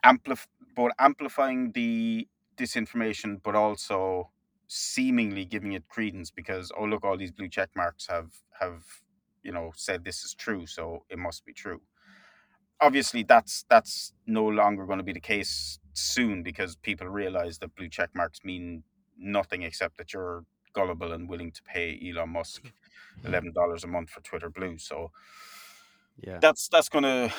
amplif- 0.05 0.47
both 0.77 0.93
amplifying 0.99 1.73
the 1.73 2.29
disinformation, 2.57 3.41
but 3.43 3.55
also 3.55 4.31
seemingly 4.69 5.45
giving 5.45 5.73
it 5.73 5.89
credence 5.89 6.31
because 6.31 6.73
oh 6.79 6.85
look, 6.85 7.05
all 7.05 7.17
these 7.19 7.33
blue 7.33 7.49
check 7.49 7.71
marks 7.77 8.07
have 8.09 8.33
have 8.61 8.83
you 9.43 9.53
know 9.53 9.73
said 9.77 10.05
this 10.05 10.25
is 10.25 10.35
true, 10.35 10.67
so 10.67 11.05
it 11.11 11.19
must 11.19 11.45
be 11.47 11.53
true 11.53 11.81
obviously 12.81 13.23
that's 13.23 13.65
that's 13.69 14.13
no 14.27 14.47
longer 14.47 14.87
going 14.87 14.99
to 14.99 15.05
be 15.05 15.13
the 15.13 15.21
case 15.21 15.79
soon 15.95 16.43
because 16.43 16.77
people 16.77 17.07
realize 17.07 17.59
that 17.59 17.75
blue 17.77 17.89
check 17.89 18.11
marks 18.15 18.41
mean 18.45 18.83
nothing 19.19 19.63
except 19.63 19.99
that 19.99 20.13
you're 20.13 20.45
gullible 20.75 21.13
and 21.13 21.29
willing 21.29 21.53
to 21.53 21.63
pay 21.63 22.01
Elon 22.09 22.31
Musk 22.31 22.63
hmm. 22.63 23.27
eleven 23.27 23.53
dollars 23.53 23.85
a 23.85 23.87
month 23.87 24.11
for 24.11 24.21
Twitter 24.23 24.51
Blue. 24.51 24.79
So 24.79 25.11
Yeah. 26.23 26.39
that's 26.41 26.69
that's 26.69 26.89
gonna 26.89 27.33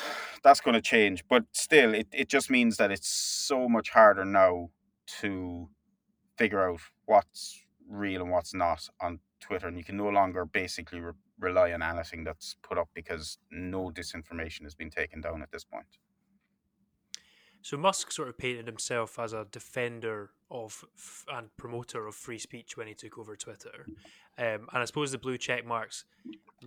that's 0.44 0.62
gonna 0.62 0.82
change. 0.82 1.24
But 1.28 1.46
still 1.52 1.94
it, 1.94 2.08
it 2.12 2.30
just 2.30 2.50
means 2.50 2.78
that 2.78 2.92
it's 2.92 3.08
so 3.08 3.70
much 3.70 3.90
harder 3.92 4.26
now 4.26 4.70
to 5.20 5.70
figure 6.38 6.70
out 6.70 6.80
what's 7.06 7.62
real 7.90 8.22
and 8.22 8.32
what's 8.32 8.54
not 8.54 8.88
on 9.00 9.20
Twitter 9.40 9.68
and 9.68 9.78
you 9.78 9.84
can 9.84 9.98
no 9.98 10.08
longer 10.08 10.46
basically 10.46 11.00
re- 11.00 11.12
rely 11.40 11.74
on 11.74 11.82
anything 11.82 12.24
that's 12.24 12.56
put 12.64 12.78
up 12.78 12.90
because 12.94 13.38
no 13.52 13.92
disinformation 13.92 14.64
has 14.64 14.76
been 14.76 14.90
taken 14.90 15.22
down 15.22 15.42
at 15.42 15.52
this 15.52 15.64
point. 15.64 15.98
So 17.62 17.78
Musk 17.78 18.12
sort 18.12 18.28
of 18.28 18.38
painted 18.38 18.66
himself 18.66 19.20
as 19.20 19.34
a 19.34 19.46
defender 19.52 20.32
of 20.50 20.84
f- 20.96 21.26
and 21.32 21.56
promoter 21.58 22.08
of 22.08 22.16
free 22.16 22.40
speech 22.40 22.76
when 22.76 22.88
he 22.88 22.94
took 22.94 23.18
over 23.18 23.36
Twitter, 23.36 23.86
um, 24.38 24.68
and 24.74 24.82
I 24.82 24.86
suppose 24.86 25.12
the 25.12 25.18
blue 25.18 25.38
check 25.38 25.66
marks. 25.66 26.06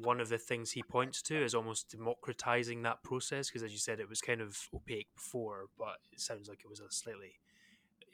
One 0.00 0.20
of 0.20 0.28
the 0.28 0.38
things 0.38 0.72
he 0.72 0.82
points 0.82 1.22
to 1.22 1.44
is 1.44 1.54
almost 1.54 1.90
democratizing 1.90 2.82
that 2.82 3.02
process 3.02 3.48
because, 3.48 3.62
as 3.62 3.72
you 3.72 3.78
said, 3.78 4.00
it 4.00 4.08
was 4.08 4.20
kind 4.20 4.40
of 4.40 4.56
opaque 4.74 5.08
before, 5.14 5.66
but 5.78 5.98
it 6.12 6.20
sounds 6.20 6.48
like 6.48 6.60
it 6.64 6.70
was 6.70 6.80
a 6.80 6.90
slightly 6.90 7.34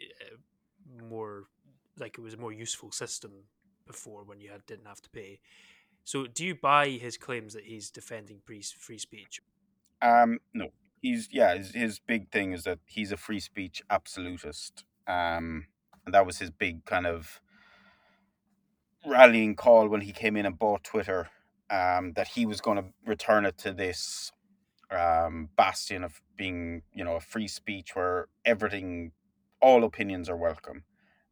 uh, 0.00 0.36
more 1.08 1.44
like 1.98 2.18
it 2.18 2.22
was 2.22 2.34
a 2.34 2.38
more 2.38 2.52
useful 2.52 2.90
system 2.90 3.32
before 3.86 4.24
when 4.24 4.40
you 4.40 4.50
had 4.50 4.64
didn't 4.66 4.86
have 4.86 5.02
to 5.02 5.10
pay. 5.10 5.40
So, 6.04 6.26
do 6.26 6.44
you 6.44 6.54
buy 6.54 6.88
his 6.90 7.16
claims 7.16 7.54
that 7.54 7.64
he's 7.64 7.90
defending 7.90 8.40
free 8.44 8.62
free 8.62 8.98
speech? 8.98 9.40
Um, 10.02 10.38
no, 10.54 10.70
he's 11.00 11.28
yeah. 11.32 11.56
His, 11.56 11.74
his 11.74 11.98
big 11.98 12.30
thing 12.30 12.52
is 12.52 12.64
that 12.64 12.78
he's 12.86 13.12
a 13.12 13.16
free 13.16 13.40
speech 13.40 13.82
absolutist. 13.90 14.84
Um, 15.06 15.66
and 16.04 16.14
that 16.14 16.26
was 16.26 16.38
his 16.38 16.50
big 16.50 16.84
kind 16.84 17.06
of 17.06 17.40
rallying 19.06 19.56
call 19.56 19.88
when 19.88 20.02
he 20.02 20.12
came 20.12 20.36
in 20.36 20.46
and 20.46 20.58
bought 20.58 20.84
Twitter. 20.84 21.28
Um, 21.70 22.14
that 22.14 22.28
he 22.28 22.46
was 22.46 22.60
going 22.60 22.78
to 22.78 22.86
return 23.06 23.46
it 23.46 23.56
to 23.58 23.72
this 23.72 24.32
um, 24.90 25.50
bastion 25.56 26.02
of 26.02 26.20
being, 26.36 26.82
you 26.92 27.04
know, 27.04 27.14
a 27.14 27.20
free 27.20 27.46
speech 27.46 27.94
where 27.94 28.26
everything, 28.44 29.12
all 29.62 29.84
opinions 29.84 30.28
are 30.28 30.36
welcome. 30.36 30.82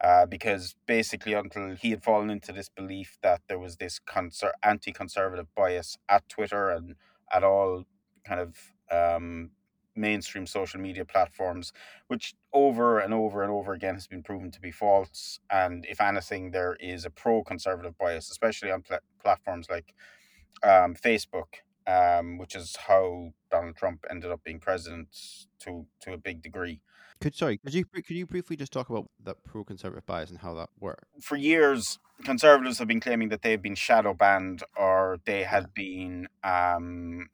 Uh, 0.01 0.27
because 0.27 0.77
basically, 0.87 1.33
until 1.33 1.75
he 1.75 1.91
had 1.91 2.05
fallen 2.05 2.31
into 2.31 2.53
this 2.53 2.69
belief 2.69 3.19
that 3.21 3.41
there 3.49 3.59
was 3.59 3.79
this 3.79 3.99
conser- 3.99 4.53
anti-conservative 4.63 5.49
bias 5.57 5.99
at 6.09 6.29
Twitter 6.29 6.71
and 6.71 6.95
at 7.35 7.43
all 7.43 7.83
kind 8.25 8.41
of 8.41 8.57
um, 8.93 9.51
mainstream 9.99 10.47
social 10.47 10.81
media 10.81 11.05
platforms, 11.05 11.73
which 12.07 12.35
over 12.53 12.99
and 12.99 13.13
over 13.13 13.43
and 13.43 13.53
over 13.53 13.73
again 13.73 13.95
has 13.95 14.07
been 14.07 14.23
proven 14.23 14.51
to 14.51 14.61
be 14.61 14.71
false. 14.71 15.41
And 15.51 15.85
if 15.89 16.01
anything, 16.01 16.51
there 16.51 16.77
is 16.81 17.05
a 17.05 17.11
pro-conservative 17.11 17.99
bias, 17.99 18.31
especially 18.31 18.71
on 18.71 18.83
pla- 18.83 18.99
platforms 19.23 19.69
like 19.69 19.95
um, 20.63 20.95
Facebook, 20.95 21.63
um, 21.87 22.39
which 22.39 22.55
is 22.55 22.77
how 22.77 23.33
Donald 23.51 23.77
Trump 23.77 24.05
ended 24.11 24.31
up 24.31 24.43
being 24.45 24.61
president 24.61 25.09
to 25.61 25.87
to 26.01 26.13
a 26.13 26.19
big 26.19 26.43
degree. 26.43 26.81
Could 27.21 27.35
sorry, 27.35 27.59
could 27.59 27.75
you 27.75 27.85
could 27.85 28.11
you 28.11 28.27
briefly 28.27 28.57
just 28.57 28.73
talk 28.73 28.91
about 28.91 29.11
that 29.25 29.43
pro-conservative 29.45 30.07
bias 30.07 30.31
and 30.31 30.39
how 30.39 30.55
that 30.55 30.69
works? 30.79 31.05
For 31.21 31.37
years, 31.37 31.99
conservatives 32.25 32.79
have 32.79 32.87
been 32.89 33.01
claiming 33.01 33.29
that 33.31 33.43
they've 33.43 33.61
been 33.61 33.75
shadow 33.75 34.15
banned 34.15 34.63
or 34.77 35.19
they 35.25 35.43
had 35.43 35.75
been 35.75 36.29
um, 36.45 37.29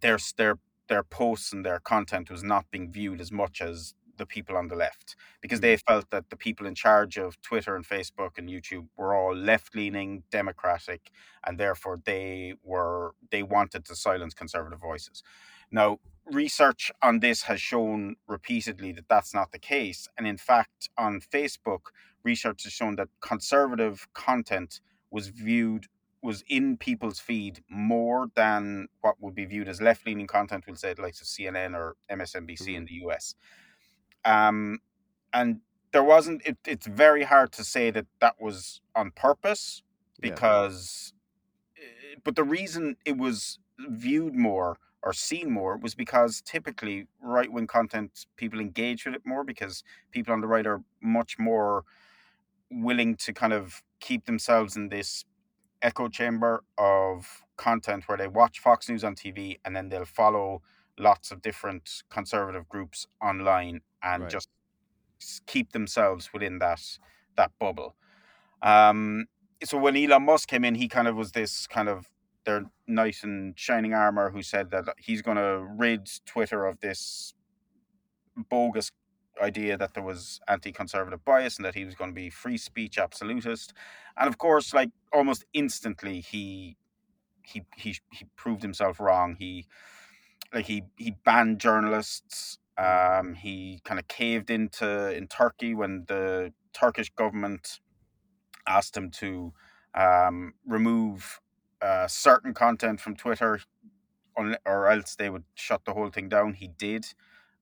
their 0.00 0.18
their 0.36 0.58
their 0.88 1.02
posts 1.02 1.52
and 1.52 1.64
their 1.64 1.80
content 1.80 2.30
was 2.30 2.42
not 2.42 2.70
being 2.70 2.90
viewed 2.90 3.20
as 3.20 3.32
much 3.32 3.60
as 3.60 3.94
the 4.16 4.26
people 4.26 4.56
on 4.56 4.68
the 4.68 4.74
left 4.74 5.16
because 5.40 5.60
they 5.60 5.74
mm. 5.74 5.80
felt 5.86 6.10
that 6.10 6.30
the 6.30 6.36
people 6.36 6.66
in 6.66 6.74
charge 6.74 7.16
of 7.16 7.40
Twitter 7.42 7.76
and 7.76 7.86
Facebook 7.86 8.38
and 8.38 8.48
YouTube 8.48 8.86
were 8.96 9.14
all 9.14 9.34
left-leaning 9.34 10.22
democratic 10.30 11.10
and 11.46 11.58
therefore 11.58 11.98
they 12.04 12.54
were 12.62 13.14
they 13.30 13.42
wanted 13.42 13.84
to 13.84 13.94
silence 13.94 14.34
conservative 14.34 14.80
voices. 14.80 15.22
Now 15.70 15.98
research 16.24 16.90
on 17.02 17.20
this 17.20 17.42
has 17.42 17.60
shown 17.60 18.16
repeatedly 18.26 18.92
that 18.92 19.08
that's 19.08 19.34
not 19.34 19.52
the 19.52 19.58
case 19.58 20.08
and 20.16 20.26
in 20.26 20.38
fact 20.38 20.88
on 20.96 21.20
Facebook 21.20 21.92
research 22.24 22.64
has 22.64 22.72
shown 22.72 22.96
that 22.96 23.08
conservative 23.20 24.08
content 24.14 24.80
was 25.10 25.28
viewed 25.28 25.86
was 26.22 26.42
in 26.48 26.76
people's 26.76 27.20
feed 27.20 27.62
more 27.68 28.28
than 28.34 28.88
what 29.00 29.16
would 29.20 29.34
be 29.34 29.44
viewed 29.44 29.68
as 29.68 29.80
left-leaning 29.80 30.26
content 30.26 30.64
we'll 30.66 30.76
say 30.76 30.94
like 30.98 31.14
CNN 31.14 31.74
or 31.74 31.96
MSNBC 32.10 32.74
in 32.74 32.84
the 32.86 32.94
US 33.06 33.34
um, 34.24 34.78
and 35.32 35.60
there 35.92 36.02
wasn't 36.04 36.42
it, 36.44 36.58
it's 36.66 36.86
very 36.86 37.22
hard 37.24 37.52
to 37.52 37.64
say 37.64 37.90
that 37.90 38.06
that 38.20 38.36
was 38.40 38.80
on 38.94 39.10
purpose 39.12 39.82
because 40.20 41.12
eh, 41.78 42.16
but 42.24 42.36
the 42.36 42.44
reason 42.44 42.96
it 43.04 43.16
was 43.16 43.58
viewed 43.78 44.34
more 44.34 44.78
or 45.02 45.12
seen 45.12 45.50
more 45.50 45.76
was 45.76 45.94
because 45.94 46.42
typically 46.42 47.06
right 47.22 47.52
wing 47.52 47.66
content 47.66 48.26
people 48.36 48.60
engage 48.60 49.04
with 49.06 49.14
it 49.14 49.22
more 49.24 49.44
because 49.44 49.84
people 50.10 50.32
on 50.32 50.40
the 50.40 50.46
right 50.46 50.66
are 50.66 50.82
much 51.00 51.38
more 51.38 51.84
willing 52.70 53.16
to 53.16 53.32
kind 53.32 53.52
of 53.52 53.82
keep 54.00 54.26
themselves 54.26 54.76
in 54.76 54.88
this 54.88 55.24
echo 55.86 56.08
chamber 56.08 56.64
of 56.78 57.44
content 57.56 58.08
where 58.08 58.18
they 58.18 58.28
watch 58.28 58.58
Fox 58.58 58.88
News 58.88 59.04
on 59.04 59.14
TV 59.14 59.58
and 59.64 59.74
then 59.76 59.88
they'll 59.88 60.04
follow 60.22 60.62
lots 60.98 61.30
of 61.30 61.42
different 61.42 62.02
conservative 62.10 62.68
groups 62.68 63.06
online 63.22 63.82
and 64.02 64.22
Right. 64.22 64.32
just 64.32 64.48
keep 65.46 65.72
themselves 65.72 66.32
within 66.32 66.58
that 66.58 66.82
that 67.36 67.52
bubble. 67.58 67.94
Um, 68.62 69.26
so 69.64 69.78
when 69.78 69.96
Elon 69.96 70.24
Musk 70.24 70.48
came 70.48 70.64
in, 70.64 70.74
he 70.76 70.88
kind 70.88 71.08
of 71.08 71.16
was 71.16 71.32
this 71.32 71.66
kind 71.66 71.88
of 71.88 72.08
their 72.44 72.62
knight 72.86 73.18
in 73.24 73.54
shining 73.56 73.94
armor 73.94 74.30
who 74.30 74.42
said 74.42 74.70
that 74.70 74.84
he's 74.98 75.22
going 75.22 75.36
to 75.36 75.66
rid 75.78 76.08
Twitter 76.26 76.64
of 76.66 76.80
this 76.80 77.34
bogus 78.50 78.90
idea 79.42 79.76
that 79.76 79.94
there 79.94 80.02
was 80.02 80.40
anti-conservative 80.48 81.24
bias 81.24 81.56
and 81.56 81.64
that 81.64 81.74
he 81.74 81.84
was 81.84 81.94
going 81.94 82.10
to 82.10 82.14
be 82.14 82.30
free 82.30 82.56
speech 82.56 82.98
absolutist 82.98 83.72
and 84.16 84.28
of 84.28 84.38
course 84.38 84.74
like 84.74 84.90
almost 85.12 85.44
instantly 85.52 86.20
he 86.20 86.76
he 87.42 87.62
he, 87.76 87.96
he 88.10 88.26
proved 88.36 88.62
himself 88.62 89.00
wrong 89.00 89.36
he 89.38 89.66
like 90.54 90.66
he 90.66 90.84
he 90.96 91.12
banned 91.24 91.60
journalists 91.60 92.58
um 92.78 93.34
he 93.34 93.80
kind 93.84 94.00
of 94.00 94.08
caved 94.08 94.50
into 94.50 95.14
in 95.16 95.26
turkey 95.28 95.74
when 95.74 96.04
the 96.08 96.52
turkish 96.72 97.10
government 97.10 97.80
asked 98.68 98.96
him 98.96 99.10
to 99.10 99.52
um 99.94 100.54
remove 100.66 101.40
uh, 101.82 102.06
certain 102.08 102.54
content 102.54 103.00
from 103.00 103.14
twitter 103.14 103.60
or 104.64 104.88
else 104.88 105.16
they 105.16 105.30
would 105.30 105.44
shut 105.54 105.84
the 105.84 105.94
whole 105.94 106.10
thing 106.10 106.28
down. 106.28 106.54
He 106.54 106.68
did. 106.68 107.06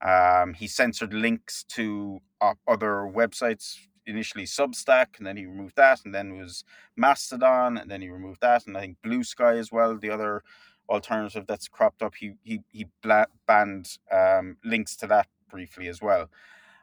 Um, 0.05 0.55
he 0.55 0.67
censored 0.69 1.15
links 1.15 1.65
to 1.71 2.21
other 2.69 3.11
websites 3.11 3.79
initially 4.07 4.45
Substack, 4.45 5.17
and 5.19 5.27
then 5.27 5.37
he 5.37 5.47
removed 5.47 5.77
that, 5.77 6.05
and 6.05 6.15
then 6.15 6.33
it 6.33 6.39
was 6.43 6.65
Mastodon, 6.97 7.79
and 7.79 7.91
then 7.91 8.03
he 8.03 8.11
removed 8.11 8.43
that, 8.43 8.67
and 8.67 8.77
I 8.77 8.81
think 8.81 8.99
Blue 9.03 9.25
Sky 9.25 9.57
as 9.57 9.73
well, 9.73 9.97
the 9.97 10.11
other 10.11 10.43
alternative 10.89 11.47
that's 11.47 11.69
cropped 11.69 12.03
up. 12.03 12.15
He 12.17 12.35
he 12.43 12.61
he 12.71 12.87
banned 13.47 13.99
um, 14.13 14.59
links 14.63 14.97
to 14.97 15.07
that 15.07 15.29
briefly 15.51 15.89
as 15.89 16.03
well. 16.03 16.29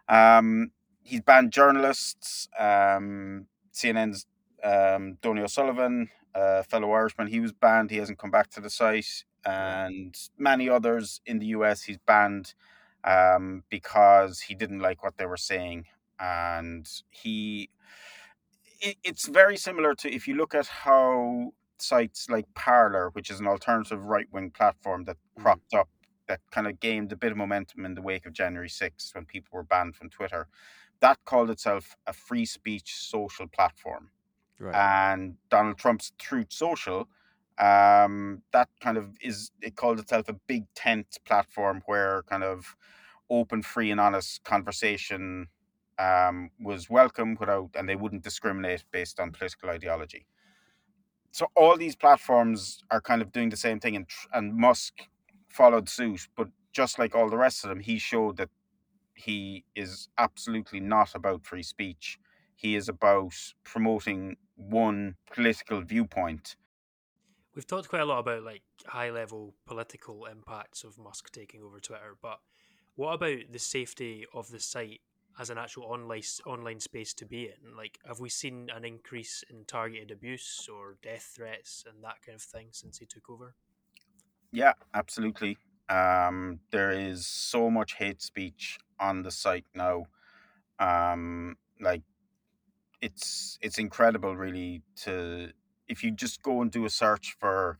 Um, 0.09 0.71
he's 1.03 1.21
banned 1.21 1.51
journalists. 1.51 2.49
Um, 2.57 3.45
CNN's 3.73 4.25
um, 4.63 5.17
Donie 5.21 5.41
O'Sullivan, 5.41 6.09
a 6.33 6.63
fellow 6.63 6.91
Irishman, 6.91 7.27
he 7.27 7.39
was 7.39 7.51
banned. 7.51 7.91
He 7.91 7.97
hasn't 7.97 8.19
come 8.19 8.31
back 8.31 8.49
to 8.51 8.61
the 8.61 8.69
site, 8.69 9.25
and 9.45 10.15
many 10.37 10.69
others 10.69 11.21
in 11.25 11.39
the 11.39 11.47
US 11.47 11.83
he's 11.83 11.97
banned 11.97 12.53
um, 13.03 13.63
because 13.69 14.41
he 14.41 14.55
didn't 14.55 14.79
like 14.79 15.03
what 15.03 15.17
they 15.17 15.25
were 15.25 15.37
saying 15.37 15.85
and 16.19 16.87
he 17.09 17.69
it, 18.79 18.97
it's 19.03 19.27
very 19.27 19.57
similar 19.57 19.93
to 19.95 20.13
if 20.13 20.27
you 20.27 20.35
look 20.35 20.53
at 20.53 20.67
how 20.67 21.51
sites 21.81 22.29
like 22.29 22.45
Parler, 22.53 23.09
which 23.13 23.29
is 23.29 23.39
an 23.39 23.47
alternative 23.47 24.03
right 24.03 24.27
wing 24.31 24.51
platform 24.51 25.03
that 25.05 25.17
mm. 25.17 25.43
cropped 25.43 25.73
up 25.73 25.89
that 26.27 26.39
kind 26.51 26.67
of 26.67 26.79
gained 26.79 27.11
a 27.11 27.15
bit 27.15 27.31
of 27.31 27.37
momentum 27.37 27.85
in 27.85 27.93
the 27.93 28.01
wake 28.01 28.25
of 28.25 28.33
January 28.33 28.69
6th 28.69 29.13
when 29.13 29.25
people 29.25 29.49
were 29.51 29.63
banned 29.63 29.95
from 29.95 30.09
Twitter. 30.09 30.47
That 31.01 31.17
called 31.25 31.49
itself 31.49 31.95
a 32.07 32.13
free 32.13 32.45
speech 32.45 32.95
social 32.95 33.47
platform. 33.47 34.11
Right. 34.59 34.75
And 34.75 35.35
Donald 35.49 35.77
Trump's 35.77 36.13
Truth 36.19 36.47
Social, 36.49 37.09
um, 37.61 38.43
that 38.53 38.69
kind 38.81 38.97
of 38.97 39.17
is, 39.21 39.51
it 39.61 39.77
called 39.77 39.99
itself 39.99 40.29
a 40.29 40.33
big 40.47 40.65
tent 40.75 41.19
platform 41.25 41.83
where 41.87 42.23
kind 42.29 42.43
of 42.43 42.75
open, 43.29 43.63
free, 43.63 43.91
and 43.91 44.01
honest 44.01 44.43
conversation 44.45 45.47
um, 45.99 46.51
was 46.61 46.89
welcome 46.89 47.37
without, 47.39 47.71
and 47.75 47.89
they 47.89 47.97
wouldn't 47.97 48.23
discriminate 48.23 48.85
based 48.91 49.19
on 49.19 49.31
political 49.31 49.69
ideology. 49.69 50.27
So 51.31 51.47
all 51.55 51.77
these 51.77 51.95
platforms 51.95 52.83
are 52.91 53.01
kind 53.01 53.21
of 53.21 53.31
doing 53.31 53.49
the 53.49 53.57
same 53.57 53.79
thing, 53.79 53.95
and 53.95 54.07
and 54.33 54.55
Musk 54.55 54.93
followed 55.49 55.89
suit. 55.89 56.27
But 56.37 56.49
just 56.73 56.99
like 56.99 57.15
all 57.15 57.29
the 57.29 57.37
rest 57.37 57.63
of 57.63 57.69
them, 57.69 57.79
he 57.81 57.99
showed 57.99 58.37
that 58.37 58.49
he 59.15 59.65
is 59.75 60.09
absolutely 60.17 60.79
not 60.79 61.15
about 61.15 61.45
free 61.45 61.63
speech. 61.63 62.19
He 62.55 62.75
is 62.75 62.89
about 62.89 63.33
promoting 63.63 64.37
one 64.55 65.15
political 65.33 65.81
viewpoint. 65.81 66.55
We've 67.53 67.67
talked 67.67 67.89
quite 67.89 68.01
a 68.01 68.05
lot 68.05 68.19
about 68.19 68.43
like 68.43 68.63
high 68.85 69.09
level 69.09 69.55
political 69.65 70.25
impacts 70.25 70.83
of 70.83 70.97
Musk 70.97 71.31
taking 71.31 71.61
over 71.61 71.79
Twitter, 71.79 72.15
but 72.21 72.39
what 72.95 73.13
about 73.13 73.51
the 73.51 73.59
safety 73.59 74.25
of 74.33 74.49
the 74.49 74.59
site 74.59 75.01
as 75.39 75.49
an 75.49 75.57
actual 75.57 75.83
online 75.83 76.23
online 76.45 76.79
space 76.79 77.13
to 77.15 77.25
be 77.25 77.45
in? 77.45 77.75
Like, 77.75 77.99
have 78.05 78.19
we 78.19 78.29
seen 78.29 78.69
an 78.73 78.85
increase 78.85 79.43
in 79.49 79.65
targeted 79.65 80.11
abuse 80.11 80.69
or 80.71 80.97
death 81.01 81.33
threats 81.35 81.83
and 81.87 82.03
that 82.03 82.21
kind 82.25 82.35
of 82.35 82.41
thing 82.41 82.69
since 82.71 82.99
he 82.99 83.05
took 83.05 83.29
over? 83.29 83.55
Yeah, 84.51 84.73
absolutely. 84.93 85.57
Um, 85.89 86.59
there 86.71 86.91
is 86.91 87.25
so 87.25 87.69
much 87.69 87.93
hate 87.93 88.21
speech 88.21 88.79
on 88.99 89.23
the 89.23 89.31
site 89.31 89.65
now. 89.75 90.05
Um, 90.79 91.57
like, 91.79 92.03
it's 93.01 93.57
it's 93.61 93.77
incredible, 93.77 94.35
really. 94.35 94.83
To 95.03 95.51
if 95.91 96.03
you 96.03 96.11
just 96.11 96.41
go 96.41 96.61
and 96.61 96.71
do 96.71 96.85
a 96.85 96.89
search 96.89 97.35
for 97.39 97.77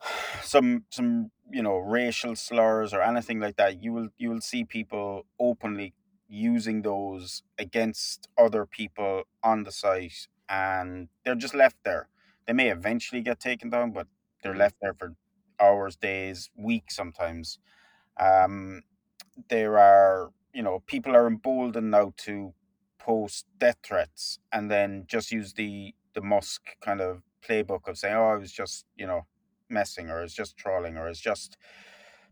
some 0.42 0.84
some 0.90 1.30
you 1.50 1.62
know 1.62 1.76
racial 1.76 2.34
slurs 2.36 2.92
or 2.92 3.02
anything 3.02 3.40
like 3.40 3.56
that 3.56 3.82
you 3.82 3.92
will 3.92 4.08
you 4.18 4.28
will 4.30 4.40
see 4.40 4.64
people 4.64 5.26
openly 5.38 5.94
using 6.28 6.82
those 6.82 7.42
against 7.58 8.28
other 8.36 8.66
people 8.66 9.22
on 9.42 9.64
the 9.64 9.72
site 9.72 10.28
and 10.48 11.08
they're 11.24 11.34
just 11.34 11.54
left 11.54 11.76
there. 11.84 12.08
They 12.46 12.52
may 12.52 12.70
eventually 12.70 13.22
get 13.22 13.40
taken 13.40 13.70
down, 13.70 13.92
but 13.92 14.06
they're 14.42 14.54
mm. 14.54 14.58
left 14.58 14.76
there 14.80 14.94
for 14.94 15.14
hours, 15.60 15.96
days, 15.96 16.50
weeks 16.56 16.94
sometimes. 16.94 17.58
Um, 18.18 18.82
there 19.48 19.78
are, 19.78 20.30
you 20.52 20.62
know, 20.62 20.82
people 20.86 21.14
are 21.14 21.26
emboldened 21.26 21.90
now 21.90 22.12
to 22.18 22.54
post 22.98 23.46
death 23.58 23.78
threats 23.82 24.38
and 24.52 24.70
then 24.70 25.04
just 25.06 25.30
use 25.30 25.52
the 25.52 25.94
the 26.16 26.22
Musk 26.22 26.62
kind 26.82 27.02
of 27.02 27.22
playbook 27.48 27.88
of 27.88 27.98
saying, 27.98 28.16
"Oh, 28.16 28.30
I 28.30 28.36
was 28.36 28.52
just, 28.52 28.86
you 28.96 29.06
know, 29.06 29.26
messing, 29.70 30.10
or 30.10 30.24
it's 30.24 30.34
just 30.34 30.58
trolling, 30.58 30.98
or 30.98 31.08
it's 31.08 31.20
just 31.20 31.58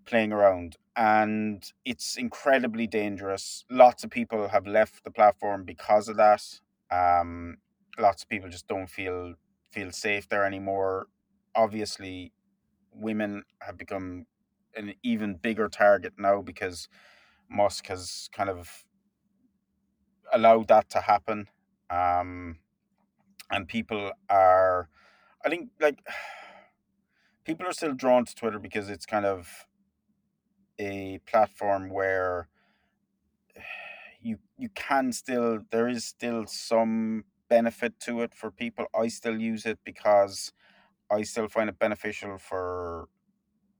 playing 0.07 0.33
around." 0.33 0.77
and 0.97 1.73
it's 1.85 2.16
incredibly 2.16 2.87
dangerous. 2.87 3.64
Lots 3.70 4.05
of 4.05 4.11
people 4.11 4.49
have 4.49 4.66
left 4.66 5.05
the 5.05 5.11
platform 5.11 5.64
because 5.64 6.09
of 6.09 6.16
that. 6.18 6.42
Um, 6.90 7.59
lots 7.99 8.23
of 8.23 8.29
people 8.29 8.49
just 8.51 8.68
don't 8.68 8.88
feel 8.88 9.35
feel 9.73 9.90
safe 9.90 10.29
there 10.29 10.44
anymore. 10.44 11.09
Obviously, 11.57 12.33
women 12.92 13.44
have 13.62 13.79
become 13.79 14.27
an 14.77 14.94
even 15.03 15.35
bigger 15.37 15.68
target 15.68 16.14
now 16.18 16.42
because 16.42 16.88
Musk 17.51 17.88
has 17.88 18.29
kind 18.33 18.51
of 18.51 18.85
allowed 20.33 20.68
that 20.68 20.90
to 20.90 21.01
happen. 21.01 21.49
Um, 21.90 22.59
and 23.51 23.69
people 23.69 24.13
are, 24.29 24.89
I 25.45 25.49
think, 25.49 25.71
like, 25.81 25.99
people 27.45 27.67
are 27.67 27.73
still 27.73 27.95
drawn 27.95 28.25
to 28.25 28.35
Twitter 28.35 28.59
because 28.59 28.89
it's 28.89 29.07
kind 29.07 29.27
of 29.27 29.67
a 30.79 31.21
platform 31.27 31.91
where 31.91 32.49
you 34.21 34.39
you 34.57 34.69
can 34.75 35.13
still 35.13 35.61
there 35.71 35.89
is 35.89 36.05
still 36.05 36.47
some 36.47 37.25
benefit 37.49 38.01
to 38.01 38.23
it 38.23 38.35
for 38.35 38.51
people. 38.51 38.87
I 38.95 39.09
still 39.09 39.39
use 39.39 39.67
it 39.67 39.79
because 39.85 40.53
I 41.11 41.23
still 41.23 41.49
find 41.49 41.69
it 41.69 41.79
beneficial 41.79 42.39
for 42.39 43.09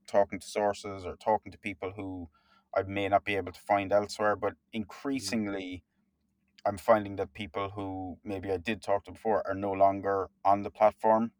talking 0.07 0.39
to 0.39 0.47
sources 0.47 1.05
or 1.05 1.15
talking 1.15 1.51
to 1.51 1.57
people 1.57 1.93
who 1.95 2.29
I 2.75 2.83
may 2.83 3.07
not 3.09 3.25
be 3.25 3.35
able 3.35 3.51
to 3.51 3.59
find 3.59 3.91
elsewhere. 3.91 4.35
But 4.35 4.53
mm-hmm. 4.53 4.77
increasingly, 4.81 5.83
I'm 6.65 6.77
finding 6.77 7.15
that 7.17 7.33
people 7.33 7.69
who 7.69 8.17
maybe 8.23 8.51
I 8.51 8.57
did 8.57 8.81
talk 8.81 9.05
to 9.05 9.11
before 9.11 9.45
are 9.47 9.53
no 9.53 9.71
longer 9.71 10.29
on 10.43 10.63
the 10.63 10.71
platform. 10.71 11.31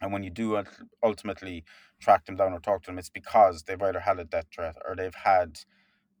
And 0.00 0.12
when 0.12 0.22
you 0.22 0.30
do 0.30 0.62
ultimately 1.02 1.64
track 2.00 2.24
them 2.26 2.36
down 2.36 2.52
or 2.52 2.60
talk 2.60 2.82
to 2.82 2.86
them, 2.86 2.98
it's 2.98 3.10
because 3.10 3.64
they've 3.64 3.82
either 3.82 4.00
had 4.00 4.20
a 4.20 4.24
death 4.24 4.46
threat 4.54 4.76
or 4.86 4.94
they've 4.94 5.14
had 5.14 5.58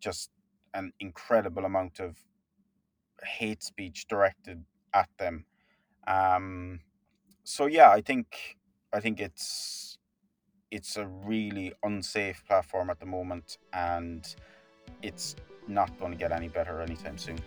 just 0.00 0.30
an 0.74 0.92
incredible 0.98 1.64
amount 1.64 2.00
of 2.00 2.16
hate 3.24 3.62
speech 3.62 4.06
directed 4.08 4.64
at 4.92 5.08
them. 5.18 5.44
Um, 6.06 6.80
so 7.44 7.66
yeah, 7.66 7.90
I 7.90 8.00
think 8.00 8.56
I 8.92 9.00
think 9.00 9.20
it's 9.20 9.98
it's 10.70 10.96
a 10.96 11.06
really 11.06 11.72
unsafe 11.82 12.44
platform 12.46 12.90
at 12.90 13.00
the 13.00 13.06
moment, 13.06 13.58
and 13.72 14.26
it's 15.02 15.36
not 15.66 15.98
going 15.98 16.12
to 16.12 16.18
get 16.18 16.32
any 16.32 16.48
better 16.48 16.80
anytime 16.80 17.16
soon. 17.16 17.38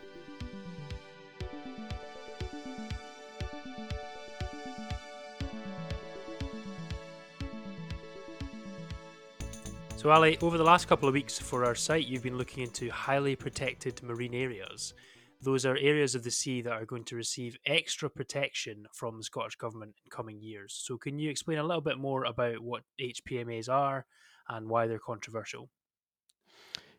So, 10.02 10.10
Ali, 10.10 10.36
over 10.40 10.58
the 10.58 10.64
last 10.64 10.88
couple 10.88 11.08
of 11.08 11.14
weeks 11.14 11.38
for 11.38 11.64
our 11.64 11.76
site, 11.76 12.08
you've 12.08 12.24
been 12.24 12.40
looking 12.40 12.64
into 12.64 12.90
highly 12.90 13.36
protected 13.36 14.02
marine 14.02 14.34
areas. 14.34 14.96
Those 15.44 15.64
are 15.64 15.78
areas 15.78 16.16
of 16.16 16.24
the 16.24 16.32
sea 16.32 16.64
that 16.64 16.74
are 16.74 16.88
going 16.88 17.04
to 17.04 17.16
receive 17.16 17.56
extra 17.68 18.10
protection 18.10 18.88
from 18.96 19.20
the 19.20 19.24
Scottish 19.24 19.58
Government 19.58 19.94
in 20.04 20.10
coming 20.10 20.42
years. 20.42 20.74
So, 20.84 20.98
can 20.98 21.20
you 21.20 21.30
explain 21.30 21.60
a 21.60 21.64
little 21.64 21.84
bit 21.84 22.00
more 22.00 22.24
about 22.24 22.62
what 22.62 22.82
HPMAs 23.00 23.70
are 23.70 24.08
and 24.50 24.68
why 24.68 24.88
they're 24.88 24.98
controversial? 24.98 25.70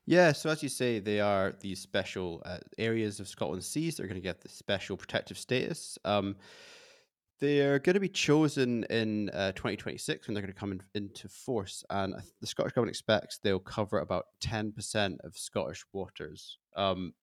Yeah, 0.07 0.31
so 0.31 0.51
as 0.51 0.63
you 0.63 0.69
say, 0.69 1.01
they 1.01 1.19
are 1.19 1.55
these 1.59 1.81
special 1.81 2.41
uh, 2.47 2.59
areas 2.79 3.19
of 3.19 3.27
Scotland's 3.27 3.67
seas 3.67 3.97
that 3.97 4.05
are 4.05 4.09
going 4.09 4.15
to 4.15 4.21
get 4.21 4.43
the 4.43 4.49
special 4.49 4.97
protective 4.97 5.39
status. 5.39 5.99
Um, 6.05 6.37
they're 7.43 7.81
going 7.81 7.95
to 7.95 8.01
be 8.01 8.09
chosen 8.09 8.85
in 8.85 9.29
uh, 9.31 9.51
2026 9.51 10.29
when 10.29 10.35
they're 10.35 10.43
going 10.43 10.55
to 10.55 10.59
come 10.59 10.71
in, 10.71 10.81
into 10.95 11.29
force, 11.29 11.85
and 11.91 12.15
the 12.41 12.47
Scottish 12.47 12.73
government 12.73 12.95
expects 12.95 13.39
they'll 13.39 13.59
cover 13.59 13.99
about 13.99 14.27
10% 14.45 15.17
of 15.25 15.37
Scottish 15.37 15.85
waters. 15.93 16.59
Um, 16.77 17.15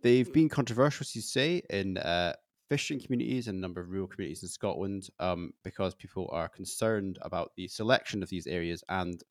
they've 0.00 0.32
been 0.32 0.48
controversial, 0.48 1.02
as 1.02 1.16
you 1.16 1.22
say, 1.22 1.60
in 1.70 1.98
uh, 1.98 2.34
fishing 2.68 3.00
communities 3.00 3.48
and 3.48 3.58
a 3.58 3.60
number 3.60 3.80
of 3.80 3.90
rural 3.90 4.06
communities 4.06 4.44
in 4.44 4.48
Scotland 4.48 5.08
um, 5.18 5.52
because 5.64 5.96
people 5.96 6.30
are 6.32 6.48
concerned 6.48 7.18
about 7.22 7.50
the 7.56 7.66
selection 7.66 8.22
of 8.22 8.28
these 8.28 8.46
areas 8.46 8.84
and 8.90 9.24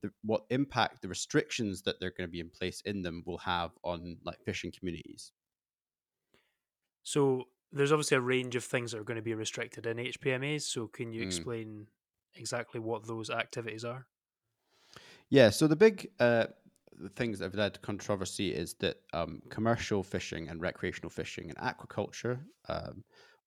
the, 0.00 0.12
what 0.22 0.44
impact 0.50 1.02
the 1.02 1.08
restrictions 1.08 1.82
that 1.82 1.98
they're 1.98 2.14
going 2.16 2.28
to 2.28 2.32
be 2.32 2.38
in 2.38 2.50
place 2.50 2.82
in 2.82 3.02
them 3.02 3.24
will 3.26 3.38
have 3.38 3.72
on 3.82 4.16
like 4.24 4.40
fishing 4.44 4.70
communities. 4.70 5.32
So 7.02 7.46
there's 7.76 7.92
obviously 7.92 8.16
a 8.16 8.20
range 8.20 8.56
of 8.56 8.64
things 8.64 8.92
that 8.92 8.98
are 8.98 9.04
going 9.04 9.16
to 9.16 9.22
be 9.22 9.34
restricted 9.34 9.86
in 9.86 9.98
HPMAs. 9.98 10.62
So 10.62 10.86
can 10.86 11.12
you 11.12 11.22
mm. 11.22 11.26
explain 11.26 11.86
exactly 12.34 12.80
what 12.80 13.06
those 13.06 13.30
activities 13.30 13.84
are? 13.84 14.06
Yeah, 15.28 15.50
so 15.50 15.66
the 15.66 15.76
big 15.76 16.08
uh, 16.20 16.46
things 17.16 17.38
that 17.38 17.46
have 17.46 17.54
led 17.54 17.74
to 17.74 17.80
controversy 17.80 18.54
is 18.54 18.74
that 18.74 18.96
um, 19.12 19.42
commercial 19.50 20.02
fishing 20.02 20.48
and 20.48 20.60
recreational 20.60 21.10
fishing 21.10 21.50
and 21.50 21.58
aquaculture 21.58 22.40
um, 22.68 23.04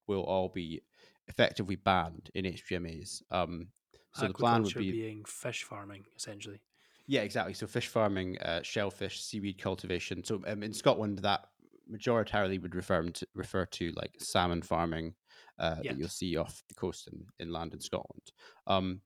will 0.08 0.24
all 0.24 0.50
be 0.50 0.82
effectively 1.28 1.76
banned 1.76 2.30
in 2.34 2.46
HPMAs. 2.46 3.22
Um, 3.32 3.68
so 4.14 4.28
the 4.28 4.34
plan 4.34 4.64
would 4.64 4.74
be 4.74 4.92
being 4.92 5.24
fish 5.26 5.64
farming, 5.64 6.04
essentially. 6.18 6.62
Yeah, 7.08 7.22
exactly. 7.22 7.54
So 7.54 7.68
fish 7.68 7.88
farming, 7.88 8.38
uh, 8.40 8.62
shellfish, 8.62 9.22
seaweed 9.24 9.62
cultivation. 9.62 10.24
So 10.24 10.42
um, 10.46 10.64
in 10.64 10.74
Scotland, 10.74 11.20
that 11.20 11.48
majoritarily 11.92 12.62
would 12.62 12.76
refer 12.76 13.04
to 13.04 13.28
refer 13.36 13.66
to 13.66 13.92
like 13.96 14.12
salmon 14.20 14.62
farming 14.62 15.14
uh, 15.58 15.76
yeah. 15.82 15.92
that 15.92 16.00
you'll 16.00 16.08
see 16.08 16.38
off 16.38 16.64
the 16.70 16.76
coast 16.76 17.10
in, 17.12 17.26
inland 17.40 17.74
in 17.74 17.80
Scotland. 17.80 18.32
Um, 18.68 19.02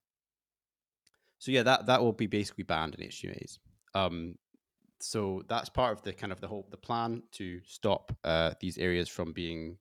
so 1.40 1.52
yeah, 1.52 1.64
that 1.64 1.88
that 1.88 2.02
will 2.02 2.14
be 2.14 2.28
basically 2.28 2.64
banned 2.64 2.96
in 2.96 3.08
HPMAs. 3.08 3.60
Um, 3.96 4.36
so 5.02 5.44
that's 5.50 5.70
part 5.70 5.98
of 5.98 6.02
the 6.04 6.14
kind 6.14 6.32
of 6.32 6.40
the 6.40 6.48
whole 6.48 6.68
the 6.72 6.78
plan 6.78 7.24
to 7.34 7.60
stop 7.66 8.16
uh, 8.24 8.54
these 8.60 8.78
areas 8.78 9.10
from 9.10 9.34
being 9.34 9.78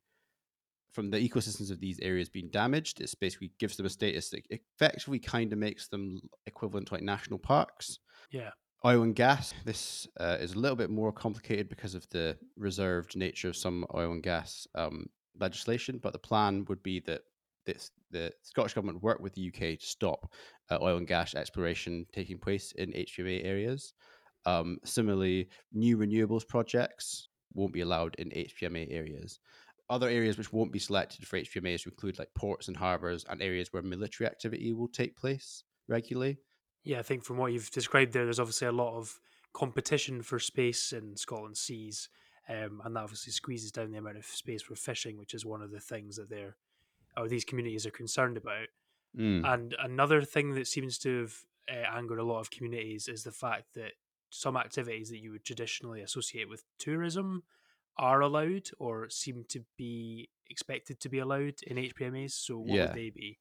from 0.93 1.11
the 1.11 1.17
ecosystems 1.17 1.71
of 1.71 1.81
these 1.81 1.99
areas 2.01 2.29
being 2.29 2.51
damaged. 2.51 3.01
It 3.01 3.13
basically 3.21 3.53
gives 3.59 3.77
them 3.77 3.87
a 3.87 3.91
status 3.91 4.31
that 4.31 4.43
effectively 4.51 5.19
kind 5.19 5.53
of 5.53 5.59
makes 5.59 5.89
them 5.89 6.21
equivalent 6.47 6.89
to 6.89 6.95
like 6.95 7.03
national 7.03 7.39
parks. 7.39 7.99
Yeah. 8.31 8.51
Oil 8.85 9.03
and 9.03 9.15
gas. 9.15 9.55
This 9.65 10.09
uh, 10.19 10.39
is 10.41 10.55
a 10.55 10.59
little 10.59 10.77
bit 10.77 10.91
more 10.91 11.13
complicated 11.13 11.69
because 11.69 11.95
of 11.95 12.09
the 12.11 12.37
reserved 12.57 13.17
nature 13.17 13.49
of 13.49 13.57
some 13.57 13.87
oil 13.95 14.11
and 14.11 14.23
gas 14.23 14.67
um, 14.75 15.07
legislation. 15.39 16.01
But 16.03 16.13
the 16.13 16.19
plan 16.19 16.65
would 16.69 16.83
be 16.83 16.99
that 17.01 17.21
this, 17.65 17.93
the 18.11 18.33
Scottish 18.43 18.75
government 18.75 19.01
work 19.01 19.21
with 19.21 19.35
the 19.35 19.49
UK 19.49 19.79
to 19.79 19.87
stop 19.87 20.33
uh, 20.69 20.79
oil 20.83 20.97
and 20.97 21.07
gas 21.07 21.37
exploration 21.37 22.07
taking 22.13 22.39
place 22.39 22.73
in 22.73 22.91
HPMA 22.91 23.45
areas. 23.45 23.95
Um, 24.47 24.79
similarly, 24.85 25.49
new 25.73 25.97
renewables 25.97 26.47
projects 26.47 27.29
won't 27.55 27.73
be 27.73 27.83
allowed 27.83 28.17
in 28.17 28.31
HPMA 28.31 28.89
areas. 28.91 29.39
Other 29.91 30.09
areas 30.09 30.39
which 30.39 30.53
won't 30.53 30.73
be 30.73 30.81
selected 30.81 31.25
for 31.25 31.39
HPMAs 31.39 31.87
include 31.87 32.19
like 32.19 32.35
ports 32.35 32.67
and 32.67 32.77
harbours 32.77 33.25
and 33.29 33.41
areas 33.41 33.73
where 33.73 33.83
military 33.83 34.29
activity 34.29 34.73
will 34.73 34.89
take 34.89 35.17
place 35.17 35.63
regularly. 35.87 36.39
Yeah, 36.85 36.99
I 36.99 37.03
think 37.03 37.25
from 37.25 37.37
what 37.37 37.53
you've 37.53 37.71
described 37.71 38.13
there, 38.13 38.25
there's 38.25 38.41
obviously 38.41 38.69
a 38.69 38.73
lot 38.73 38.97
of 38.97 39.21
competition 39.53 40.23
for 40.23 40.39
space 40.39 40.93
in 40.93 41.17
Scotland's 41.17 41.61
seas, 41.61 42.09
um, 42.49 42.83
and 42.85 42.97
that 42.97 43.03
obviously 43.05 43.33
squeezes 43.33 43.71
down 43.71 43.93
the 43.93 43.99
amount 43.99 44.17
of 44.17 44.27
space 44.27 44.63
for 44.63 44.75
fishing, 44.75 45.19
which 45.19 45.35
is 45.35 45.47
one 45.47 45.63
of 45.63 45.71
the 45.71 45.81
things 45.81 46.17
that 46.17 46.29
they're 46.29 46.57
or 47.17 47.29
these 47.29 47.45
communities 47.45 47.87
are 47.87 47.91
concerned 47.91 48.37
about. 48.37 48.69
Mm. 49.17 49.47
And 49.47 49.77
another 49.79 50.23
thing 50.23 50.55
that 50.55 50.67
seems 50.67 50.99
to 50.99 51.21
have 51.21 51.35
uh, 51.71 51.97
angered 51.97 52.19
a 52.19 52.25
lot 52.25 52.41
of 52.41 52.51
communities 52.51 53.09
is 53.09 53.25
the 53.25 53.33
fact 53.33 53.75
that 53.75 53.93
some 54.31 54.57
activities 54.57 55.11
that 55.11 55.19
you 55.19 55.31
would 55.33 55.45
traditionally 55.45 56.01
associate 56.01 56.49
with 56.49 56.65
tourism 56.79 57.43
are 57.99 58.23
allowed 58.23 58.71
or 58.79 59.11
seem 59.11 59.45
to 59.51 59.63
be 59.77 60.31
expected 60.49 60.99
to 61.01 61.11
be 61.11 61.19
allowed 61.19 61.55
in 61.67 61.77
HPMAs. 61.77 62.31
So 62.33 62.59
what 62.59 62.69
yeah. 62.69 62.87
would 62.87 62.95
they 62.95 63.11
be? 63.11 63.39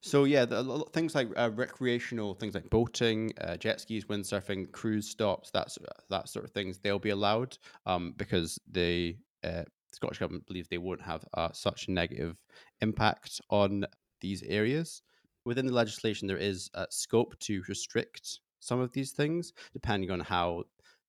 So 0.00 0.24
yeah, 0.24 0.44
the, 0.44 0.84
things 0.92 1.14
like 1.14 1.28
uh, 1.36 1.50
recreational 1.54 2.34
things 2.34 2.54
like 2.54 2.68
boating, 2.70 3.32
uh, 3.40 3.56
jet 3.56 3.80
skis, 3.80 4.04
windsurfing, 4.06 4.72
cruise 4.72 5.08
stops, 5.08 5.50
that's 5.50 5.78
that 6.10 6.28
sort 6.28 6.44
of 6.44 6.50
things. 6.50 6.78
They'll 6.78 6.98
be 6.98 7.10
allowed 7.10 7.56
um, 7.86 8.14
because 8.16 8.58
the 8.70 9.16
uh, 9.44 9.62
Scottish 9.92 10.18
government 10.18 10.46
believes 10.46 10.68
they 10.68 10.78
won't 10.78 11.02
have 11.02 11.24
uh, 11.34 11.50
such 11.52 11.88
a 11.88 11.92
negative 11.92 12.36
impact 12.80 13.40
on 13.50 13.86
these 14.20 14.42
areas. 14.42 15.02
Within 15.44 15.66
the 15.66 15.72
legislation, 15.72 16.28
there 16.28 16.36
is 16.36 16.70
scope 16.90 17.38
to 17.40 17.62
restrict 17.68 18.40
some 18.60 18.80
of 18.80 18.92
these 18.92 19.10
things 19.12 19.52
depending 19.72 20.10
on 20.10 20.20
how 20.20 20.62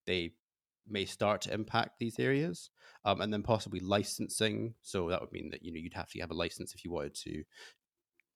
they 0.05 0.31
may 0.87 1.05
start 1.05 1.41
to 1.41 1.53
impact 1.53 1.97
these 1.99 2.19
areas 2.19 2.69
um, 3.05 3.21
and 3.21 3.31
then 3.31 3.41
possibly 3.41 3.79
licensing 3.79 4.73
so 4.81 5.07
that 5.07 5.21
would 5.21 5.31
mean 5.31 5.49
that 5.49 5.63
you 5.63 5.71
know 5.71 5.79
you'd 5.79 5.93
have 5.93 6.09
to 6.09 6.19
have 6.19 6.31
a 6.31 6.33
license 6.33 6.73
if 6.73 6.83
you 6.83 6.91
wanted 6.91 7.13
to 7.13 7.43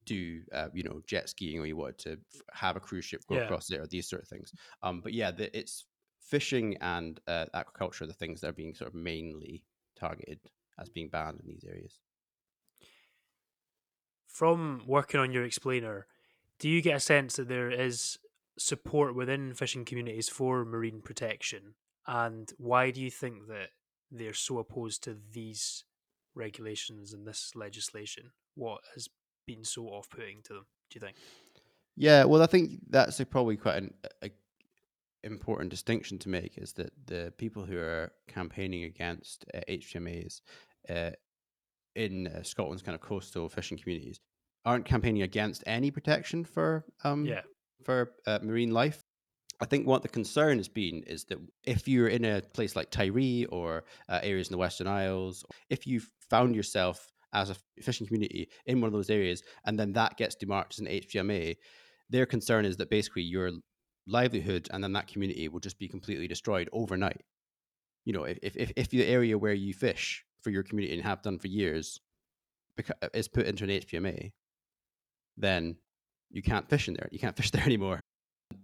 do 0.07 0.41
uh, 0.53 0.67
you 0.73 0.83
know 0.83 1.01
jet 1.07 1.29
skiing 1.29 1.59
or 1.59 1.65
you 1.65 1.77
wanted 1.77 1.97
to 1.97 2.17
have 2.51 2.75
a 2.75 2.79
cruise 2.79 3.05
ship 3.05 3.21
go 3.27 3.35
yeah. 3.35 3.41
across 3.41 3.67
there 3.67 3.81
or 3.81 3.87
these 3.87 4.09
sort 4.09 4.21
of 4.21 4.27
things 4.27 4.51
um, 4.81 5.01
but 5.01 5.13
yeah 5.13 5.31
the, 5.31 5.55
it's 5.57 5.85
fishing 6.21 6.75
and 6.81 7.19
uh, 7.27 7.45
aquaculture 7.53 8.01
are 8.01 8.07
the 8.07 8.13
things 8.13 8.41
that 8.41 8.49
are 8.49 8.53
being 8.53 8.73
sort 8.73 8.89
of 8.89 8.95
mainly 8.95 9.63
targeted 9.99 10.39
as 10.79 10.89
being 10.89 11.09
banned 11.09 11.39
in 11.39 11.47
these 11.47 11.65
areas 11.67 11.99
from 14.27 14.81
working 14.87 15.19
on 15.19 15.31
your 15.31 15.43
explainer 15.43 16.07
do 16.59 16.69
you 16.69 16.81
get 16.81 16.95
a 16.95 16.99
sense 16.99 17.35
that 17.35 17.47
there 17.47 17.69
is 17.69 18.17
support 18.57 19.15
within 19.15 19.53
fishing 19.53 19.85
communities 19.85 20.29
for 20.29 20.65
marine 20.65 21.01
protection 21.01 21.75
and 22.07 22.53
why 22.57 22.89
do 22.91 23.01
you 23.01 23.11
think 23.11 23.47
that 23.47 23.69
they're 24.09 24.33
so 24.33 24.59
opposed 24.59 25.03
to 25.03 25.17
these 25.33 25.83
regulations 26.37 27.13
and 27.13 27.27
this 27.27 27.51
legislation? 27.55 28.31
What 28.55 28.81
has 28.93 29.09
been 29.47 29.63
so 29.63 29.88
off-putting 29.88 30.41
to 30.43 30.53
them? 30.53 30.65
Do 30.91 30.99
you 30.99 31.01
think? 31.01 31.17
Yeah, 31.95 32.25
well, 32.25 32.43
I 32.43 32.45
think 32.45 32.79
that's 32.89 33.19
a, 33.19 33.25
probably 33.25 33.57
quite 33.57 33.77
an 33.77 33.93
a, 34.21 34.29
important 35.23 35.71
distinction 35.71 36.19
to 36.19 36.29
make 36.29 36.57
is 36.57 36.73
that 36.73 36.91
the 37.07 37.33
people 37.38 37.65
who 37.65 37.77
are 37.77 38.12
campaigning 38.27 38.83
against 38.83 39.45
uh, 39.53 39.62
HPMAs 39.67 40.41
uh, 40.89 41.12
in 41.95 42.27
uh, 42.27 42.43
Scotland's 42.43 42.83
kind 42.83 42.93
of 42.93 43.01
coastal 43.01 43.49
fishing 43.49 43.77
communities 43.77 44.19
aren't 44.65 44.86
campaigning 44.86 45.23
against 45.23 45.63
any 45.65 45.89
protection 45.89 46.43
for 46.43 46.86
um, 47.03 47.25
yeah. 47.25 47.41
for 47.83 48.12
uh, 48.27 48.39
marine 48.43 48.71
life. 48.71 49.03
I 49.60 49.65
think 49.65 49.88
what 49.88 50.03
the 50.03 50.10
concern 50.10 50.57
has 50.57 50.67
been 50.67 51.01
is 51.07 51.23
that 51.25 51.39
if 51.65 51.88
you're 51.88 52.10
in 52.10 52.25
a 52.25 52.41
place 52.41 52.75
like 52.75 52.91
Tiree 52.91 53.47
or 53.49 53.86
uh, 54.07 54.19
areas 54.21 54.49
in 54.49 54.51
the 54.51 54.60
Western 54.60 54.86
Isles, 54.88 55.43
if 55.69 55.88
you've 55.88 56.07
found 56.29 56.55
yourself 56.55 57.12
as 57.33 57.49
a 57.49 57.55
fishing 57.81 58.07
community 58.07 58.49
in 58.65 58.81
one 58.81 58.87
of 58.87 58.93
those 58.93 59.09
areas 59.09 59.43
and 59.65 59.79
then 59.79 59.93
that 59.93 60.17
gets 60.17 60.35
demarked 60.35 60.73
as 60.73 60.79
an 60.79 60.87
HPMA, 60.87 61.55
their 62.09 62.25
concern 62.25 62.65
is 62.65 62.77
that 62.77 62.89
basically 62.89 63.23
your 63.23 63.51
livelihood 64.07 64.67
and 64.71 64.83
then 64.83 64.93
that 64.93 65.07
community 65.07 65.47
will 65.47 65.59
just 65.59 65.79
be 65.79 65.87
completely 65.87 66.27
destroyed 66.27 66.69
overnight. 66.71 67.21
You 68.05 68.13
know, 68.13 68.23
if, 68.23 68.39
if, 68.41 68.71
if 68.75 68.89
the 68.89 69.05
area 69.05 69.37
where 69.37 69.53
you 69.53 69.73
fish 69.73 70.23
for 70.41 70.49
your 70.49 70.63
community 70.63 70.95
and 70.95 71.03
have 71.03 71.21
done 71.21 71.39
for 71.39 71.47
years 71.47 71.99
uh, 72.79 73.07
is 73.13 73.27
put 73.27 73.45
into 73.45 73.65
an 73.65 73.69
HPMA, 73.69 74.31
then 75.35 75.75
you 76.29 76.41
can't 76.41 76.69
fish 76.69 76.87
in 76.87 76.93
there. 76.93 77.09
You 77.11 77.19
can't 77.19 77.35
fish 77.37 77.51
there 77.51 77.63
anymore 77.63 77.99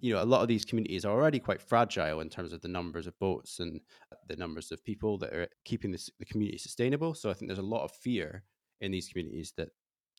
you 0.01 0.13
know, 0.13 0.21
a 0.21 0.25
lot 0.25 0.41
of 0.41 0.47
these 0.47 0.65
communities 0.65 1.05
are 1.05 1.13
already 1.13 1.39
quite 1.39 1.61
fragile 1.61 2.21
in 2.21 2.29
terms 2.29 2.53
of 2.53 2.61
the 2.61 2.67
numbers 2.67 3.07
of 3.07 3.17
boats 3.19 3.59
and 3.59 3.79
the 4.27 4.35
numbers 4.35 4.71
of 4.71 4.83
people 4.83 5.17
that 5.17 5.33
are 5.33 5.47
keeping 5.65 5.91
this, 5.91 6.09
the 6.19 6.25
community 6.25 6.57
sustainable. 6.57 7.13
So 7.13 7.29
I 7.29 7.33
think 7.33 7.49
there's 7.49 7.59
a 7.59 7.63
lot 7.63 7.83
of 7.83 7.91
fear 7.91 8.43
in 8.81 8.91
these 8.91 9.07
communities 9.07 9.53
that 9.57 9.69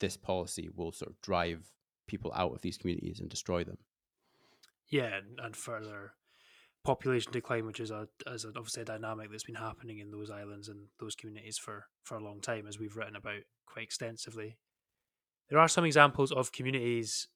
this 0.01 0.17
policy 0.17 0.69
will 0.75 0.93
sort 0.93 1.11
of 1.11 1.21
drive 1.21 1.73
people 2.07 2.33
out 2.35 2.53
of 2.53 2.61
these 2.62 2.77
communities 2.77 3.21
and 3.21 3.29
destroy 3.29 3.64
them. 3.64 3.79
Yeah, 4.88 5.21
and 5.43 5.57
further 5.57 6.12
population 6.85 7.33
decline, 7.33 7.67
which 7.67 7.81
is 7.81 7.90
a 7.90 8.09
as 8.31 8.45
obviously 8.45 8.83
a 8.83 8.87
dynamic 8.87 9.31
that's 9.31 9.45
been 9.45 9.55
happening 9.55 9.99
in 9.99 10.11
those 10.11 10.31
islands 10.31 10.69
and 10.69 10.87
those 11.01 11.14
communities 11.14 11.59
for 11.59 11.87
for 12.03 12.17
a 12.17 12.23
long 12.23 12.40
time, 12.40 12.67
as 12.67 12.79
we've 12.79 12.97
written 12.97 13.17
about 13.17 13.43
quite 13.67 13.85
extensively. 13.85 14.59
There 15.49 15.59
are 15.59 15.69
some 15.69 15.85
examples 15.85 16.33
of 16.33 16.53
communities 16.53 17.29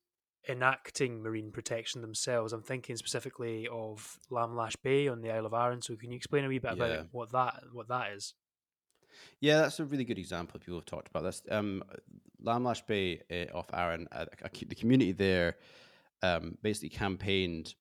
enacting 0.49 1.23
marine 1.23 1.51
protection 1.51 2.01
themselves. 2.01 2.53
I'm 2.53 2.63
thinking 2.63 2.97
specifically 2.97 3.69
of 3.71 4.19
Lamlash 4.31 4.77
Bay 4.83 5.09
on 5.09 5.21
the 5.21 5.31
Isle 5.31 5.47
of 5.47 5.55
Arran. 5.55 5.83
So 5.83 5.97
can 5.97 6.11
you 6.11 6.17
explain 6.17 6.45
a 6.45 6.49
wee 6.49 6.59
bit 6.59 6.77
yeah. 6.77 6.85
about 6.85 7.07
what 7.13 7.33
that 7.33 7.63
what 7.73 7.89
that 7.89 8.13
is? 8.13 8.35
Yeah, 9.41 9.59
that's 9.63 9.81
a 9.81 9.85
really 9.85 10.05
good 10.05 10.19
example. 10.19 10.61
People 10.61 10.79
have 10.79 10.87
talked 10.87 11.09
about 11.09 11.23
this. 11.23 11.43
Um, 11.51 11.83
Lamlash 12.45 12.87
Bay 12.87 13.21
uh, 13.31 13.57
off 13.57 13.73
Arran, 13.73 14.09
uh, 14.13 14.27
the 14.67 14.75
community 14.75 15.13
there 15.13 15.57
um, 16.23 16.57
basically 16.63 16.91
campaigned 16.91 17.75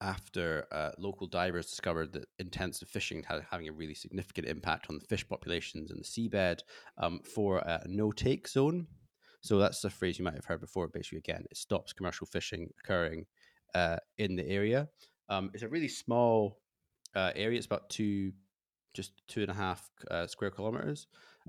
after 0.00 0.66
uh, 0.72 0.90
local 0.98 1.26
divers 1.26 1.66
discovered 1.66 2.12
that 2.12 2.26
intensive 2.38 2.88
fishing 2.88 3.22
had 3.22 3.42
having 3.50 3.68
a 3.68 3.72
really 3.72 3.94
significant 3.94 4.46
impact 4.46 4.86
on 4.90 4.98
the 4.98 5.04
fish 5.06 5.26
populations 5.26 5.90
in 5.90 5.96
the 5.96 6.04
seabed 6.04 6.60
um, 6.98 7.20
for 7.20 7.58
a 7.58 7.82
no 7.86 8.12
take 8.12 8.46
zone. 8.46 8.86
So 9.40 9.58
that's 9.58 9.84
a 9.84 9.90
phrase 9.90 10.18
you 10.18 10.24
might 10.24 10.34
have 10.34 10.44
heard 10.44 10.60
before. 10.60 10.88
Basically, 10.88 11.18
again, 11.18 11.44
it 11.50 11.56
stops 11.56 11.92
commercial 11.92 12.26
fishing 12.26 12.68
occurring 12.80 13.26
uh, 13.74 13.96
in 14.18 14.36
the 14.36 14.46
area. 14.46 14.88
Um, 15.28 15.50
it's 15.54 15.62
a 15.62 15.68
really 15.68 15.88
small 15.88 16.58
uh, 17.14 17.32
area. 17.34 17.56
It's 17.56 17.66
about 17.66 17.88
two, 17.88 18.32
just 18.96 19.12
two 19.28 19.42
and 19.42 19.50
a 19.50 19.54
half 19.54 19.88
uh, 20.10 20.26
square 20.26 20.50
kilometers, 20.50 21.06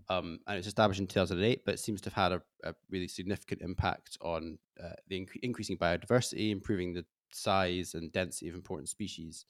um, 0.10 0.40
and 0.48 0.58
it's 0.58 0.68
established 0.68 1.00
in 1.00 1.08
2008. 1.08 1.64
But 1.66 1.76
it 1.76 1.80
seems 1.80 2.02
to 2.02 2.10
have 2.10 2.32
had 2.32 2.32
a, 2.34 2.70
a 2.70 2.76
really 2.90 3.08
significant 3.08 3.62
impact 3.62 4.18
on 4.22 4.58
uh, 4.84 4.94
the 5.08 5.20
inc- 5.20 5.40
increasing 5.42 5.78
biodiversity, 5.78 6.52
improving 6.52 6.94
the 6.94 7.06
size 7.32 7.94
and 7.94 8.12
density 8.12 8.50
of 8.50 8.56
important 8.56 8.90
species. 8.90 9.46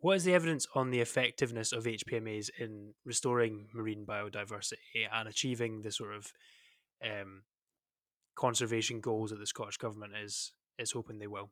What 0.00 0.16
is 0.16 0.24
the 0.24 0.34
evidence 0.34 0.66
on 0.74 0.90
the 0.90 1.00
effectiveness 1.00 1.72
of 1.72 1.84
HPMAs 1.84 2.50
in 2.58 2.94
restoring 3.04 3.66
marine 3.74 4.06
biodiversity 4.06 4.76
and 5.12 5.28
achieving 5.28 5.82
the 5.82 5.90
sort 5.90 6.14
of 6.14 6.32
um, 7.04 7.42
conservation 8.36 9.00
goals 9.00 9.30
that 9.30 9.40
the 9.40 9.46
Scottish 9.46 9.76
government 9.76 10.12
is 10.22 10.52
is 10.78 10.92
hoping 10.92 11.18
they 11.18 11.26
will. 11.26 11.50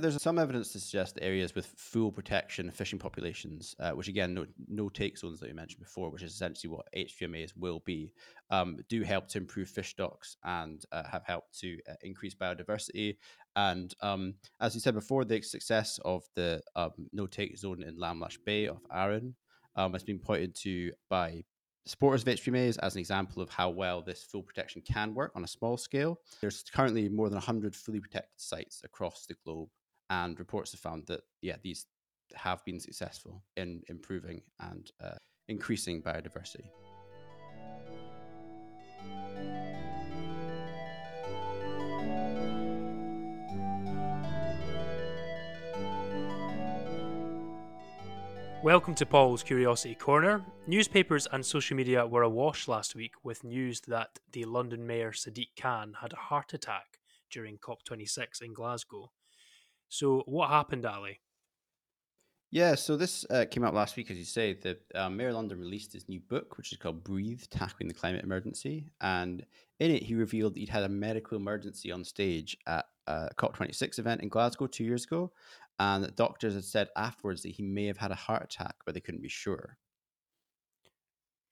There's 0.00 0.20
some 0.20 0.38
evidence 0.38 0.72
to 0.72 0.80
suggest 0.80 1.18
areas 1.22 1.54
with 1.54 1.66
full 1.76 2.10
protection 2.10 2.70
fishing 2.70 2.98
populations, 2.98 3.74
uh, 3.78 3.92
which 3.92 4.08
again, 4.08 4.34
no, 4.34 4.46
no 4.68 4.88
take 4.88 5.16
zones 5.18 5.40
that 5.40 5.48
we 5.48 5.54
mentioned 5.54 5.80
before, 5.80 6.10
which 6.10 6.22
is 6.22 6.32
essentially 6.32 6.70
what 6.70 6.86
HPMAs 6.96 7.56
will 7.56 7.80
be, 7.84 8.12
um, 8.50 8.78
do 8.88 9.02
help 9.02 9.28
to 9.28 9.38
improve 9.38 9.68
fish 9.68 9.90
stocks 9.90 10.36
and 10.44 10.84
uh, 10.92 11.04
have 11.04 11.24
helped 11.24 11.58
to 11.60 11.78
uh, 11.88 11.94
increase 12.02 12.34
biodiversity. 12.34 13.16
And 13.56 13.94
um, 14.00 14.34
as 14.60 14.74
you 14.74 14.80
said 14.80 14.94
before, 14.94 15.24
the 15.24 15.40
success 15.42 16.00
of 16.04 16.24
the 16.34 16.62
um, 16.76 16.92
no 17.12 17.26
take 17.26 17.56
zone 17.56 17.82
in 17.82 17.96
Lamlash 17.96 18.38
Bay 18.44 18.66
of 18.66 18.78
Arran 18.92 19.34
um, 19.76 19.92
has 19.92 20.02
been 20.02 20.18
pointed 20.18 20.54
to 20.56 20.92
by 21.08 21.44
supporters 21.86 22.22
of 22.22 22.28
HPMAs 22.28 22.78
as 22.82 22.94
an 22.94 23.00
example 23.00 23.42
of 23.42 23.50
how 23.50 23.70
well 23.70 24.02
this 24.02 24.24
full 24.24 24.42
protection 24.42 24.82
can 24.82 25.14
work 25.14 25.32
on 25.34 25.44
a 25.44 25.48
small 25.48 25.76
scale. 25.76 26.18
There's 26.40 26.64
currently 26.72 27.08
more 27.08 27.28
than 27.28 27.36
100 27.36 27.76
fully 27.76 28.00
protected 28.00 28.40
sites 28.40 28.80
across 28.84 29.26
the 29.26 29.34
globe 29.44 29.68
and 30.10 30.38
reports 30.38 30.72
have 30.72 30.80
found 30.80 31.06
that 31.06 31.20
yeah 31.42 31.56
these 31.62 31.86
have 32.34 32.64
been 32.64 32.80
successful 32.80 33.42
in 33.56 33.82
improving 33.88 34.42
and 34.60 34.90
uh, 35.02 35.16
increasing 35.48 36.02
biodiversity. 36.02 36.70
Welcome 48.64 48.94
to 48.94 49.04
Paul's 49.04 49.42
Curiosity 49.42 49.94
Corner. 49.94 50.42
Newspapers 50.66 51.28
and 51.30 51.44
social 51.44 51.76
media 51.76 52.06
were 52.06 52.22
awash 52.22 52.66
last 52.66 52.94
week 52.94 53.12
with 53.22 53.44
news 53.44 53.82
that 53.82 54.18
the 54.32 54.46
London 54.46 54.86
Mayor 54.86 55.12
Sadiq 55.12 55.48
Khan 55.60 55.96
had 56.00 56.14
a 56.14 56.16
heart 56.16 56.54
attack 56.54 56.98
during 57.30 57.58
COP26 57.58 58.40
in 58.40 58.54
Glasgow. 58.54 59.10
So, 59.94 60.24
what 60.26 60.50
happened, 60.50 60.84
Ali? 60.86 61.20
Yeah, 62.50 62.74
so 62.74 62.96
this 62.96 63.24
uh, 63.30 63.44
came 63.48 63.64
out 63.64 63.74
last 63.74 63.96
week, 63.96 64.10
as 64.10 64.18
you 64.18 64.24
say. 64.24 64.54
The 64.54 64.76
uh, 64.92 65.08
Mayor 65.08 65.32
London 65.32 65.60
released 65.60 65.92
his 65.92 66.08
new 66.08 66.18
book, 66.18 66.56
which 66.56 66.72
is 66.72 66.78
called 66.78 67.04
"Breathe: 67.04 67.44
Tackling 67.48 67.86
the 67.86 67.94
Climate 67.94 68.24
Emergency," 68.24 68.90
and 69.00 69.46
in 69.78 69.92
it, 69.92 70.02
he 70.02 70.16
revealed 70.16 70.54
that 70.54 70.58
he'd 70.58 70.68
had 70.68 70.82
a 70.82 70.88
medical 70.88 71.36
emergency 71.36 71.92
on 71.92 72.02
stage 72.02 72.56
at 72.66 72.86
a 73.06 73.28
COP26 73.38 74.00
event 74.00 74.20
in 74.20 74.28
Glasgow 74.28 74.66
two 74.66 74.82
years 74.82 75.04
ago, 75.04 75.32
and 75.78 76.02
that 76.02 76.16
doctors 76.16 76.54
had 76.54 76.64
said 76.64 76.88
afterwards 76.96 77.42
that 77.42 77.50
he 77.50 77.62
may 77.62 77.86
have 77.86 77.98
had 77.98 78.10
a 78.10 78.16
heart 78.16 78.42
attack, 78.42 78.74
but 78.84 78.94
they 78.94 79.00
couldn't 79.00 79.22
be 79.22 79.28
sure. 79.28 79.78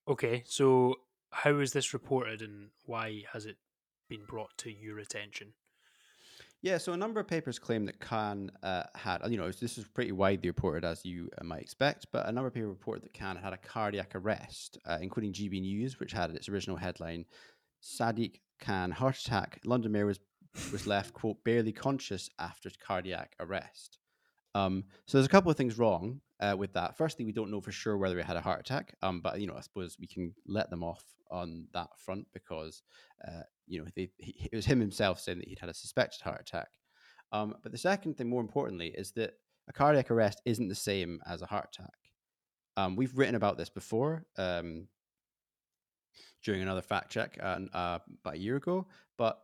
Okay, 0.09 0.43
so 0.47 0.97
how 1.31 1.61
is 1.61 1.73
this 1.73 1.95
reported, 1.95 2.43
and 2.43 2.71
why 2.87 3.23
has 3.33 3.47
it 3.47 3.59
been 4.09 4.25
brought 4.25 4.59
to 4.59 4.71
your 4.73 4.99
attention? 4.99 5.55
Yeah, 6.63 6.79
so 6.79 6.93
a 6.93 6.97
number 6.97 7.19
of 7.19 7.27
papers 7.27 7.59
claim 7.59 7.87
that 7.87 7.99
Khan 7.99 8.53
uh, 8.63 8.85
had, 8.95 9.21
you 9.29 9.37
know, 9.37 9.51
this 9.51 9.79
is 9.79 9.85
pretty 9.85 10.13
widely 10.13 10.49
reported 10.49 10.85
as 10.85 11.05
you 11.05 11.29
uh, 11.41 11.45
might 11.45 11.61
expect, 11.61 12.07
but 12.13 12.29
a 12.29 12.33
number 12.33 12.47
of 12.47 12.55
people 12.55 12.69
reported 12.69 13.03
that 13.03 13.19
Khan 13.19 13.35
had 13.35 13.53
a 13.53 13.57
cardiac 13.57 14.15
arrest, 14.15 14.79
uh, 14.87 14.99
including 15.01 15.33
GB 15.33 15.61
News, 15.61 15.99
which 15.99 16.13
had 16.13 16.31
its 16.31 16.49
original 16.49 16.77
headline, 16.77 17.25
Sadiq 17.83 18.37
Khan 18.61 18.93
heart 18.93 19.19
attack. 19.19 19.61
London 19.65 19.91
Mayor 19.91 20.07
was 20.07 20.21
was 20.71 20.87
left 20.87 21.15
quote 21.15 21.43
barely 21.45 21.73
conscious 21.73 22.29
after 22.39 22.71
cardiac 22.79 23.35
arrest. 23.41 23.99
Um, 24.55 24.85
so 25.07 25.19
there's 25.19 25.27
a 25.27 25.31
couple 25.31 25.51
of 25.51 25.57
things 25.57 25.79
wrong 25.79 26.21
uh, 26.43 26.57
with 26.57 26.73
that. 26.75 26.97
Firstly, 26.99 27.25
we 27.25 27.33
don't 27.33 27.51
know 27.51 27.61
for 27.61 27.73
sure 27.73 27.97
whether 27.97 28.17
he 28.17 28.23
had 28.23 28.37
a 28.37 28.41
heart 28.41 28.61
attack, 28.61 28.95
um, 29.03 29.21
but 29.21 29.41
you 29.41 29.47
know, 29.47 29.55
I 29.57 29.61
suppose 29.61 29.97
we 29.99 30.07
can 30.07 30.35
let 30.47 30.69
them 30.69 30.83
off 30.83 31.05
on 31.31 31.69
that 31.73 31.89
front 31.97 32.27
because 32.35 32.83
uh, 33.27 33.43
you 33.67 33.79
know 33.79 33.87
they, 33.97 34.11
he, 34.19 34.49
it 34.53 34.57
was 34.57 34.67
him 34.67 34.81
himself 34.81 35.21
saying 35.21 35.39
that 35.39 35.49
he'd 35.49 35.61
had 35.61 35.71
a 35.71 35.75
suspected 35.75 36.21
heart 36.23 36.43
attack. 36.43 36.69
Um, 37.31 37.55
but 37.63 37.73
the 37.73 37.79
second 37.79 38.17
thing, 38.17 38.29
more 38.29 38.43
importantly, 38.43 38.89
is 38.89 39.13
that 39.13 39.35
a 39.69 39.73
cardiac 39.73 40.11
arrest 40.11 40.43
isn't 40.45 40.69
the 40.69 40.75
same 40.75 41.21
as 41.27 41.41
a 41.41 41.47
heart 41.47 41.69
attack. 41.73 41.95
Um, 42.77 42.97
we've 42.97 43.17
written 43.17 43.37
about 43.37 43.57
this 43.57 43.71
before 43.71 44.27
um, 44.37 44.89
during 46.43 46.61
another 46.61 46.83
fact 46.83 47.11
check 47.11 47.39
uh, 47.41 47.61
uh, 47.73 47.99
about 48.21 48.35
a 48.35 48.39
year 48.39 48.57
ago, 48.57 48.87
but 49.17 49.39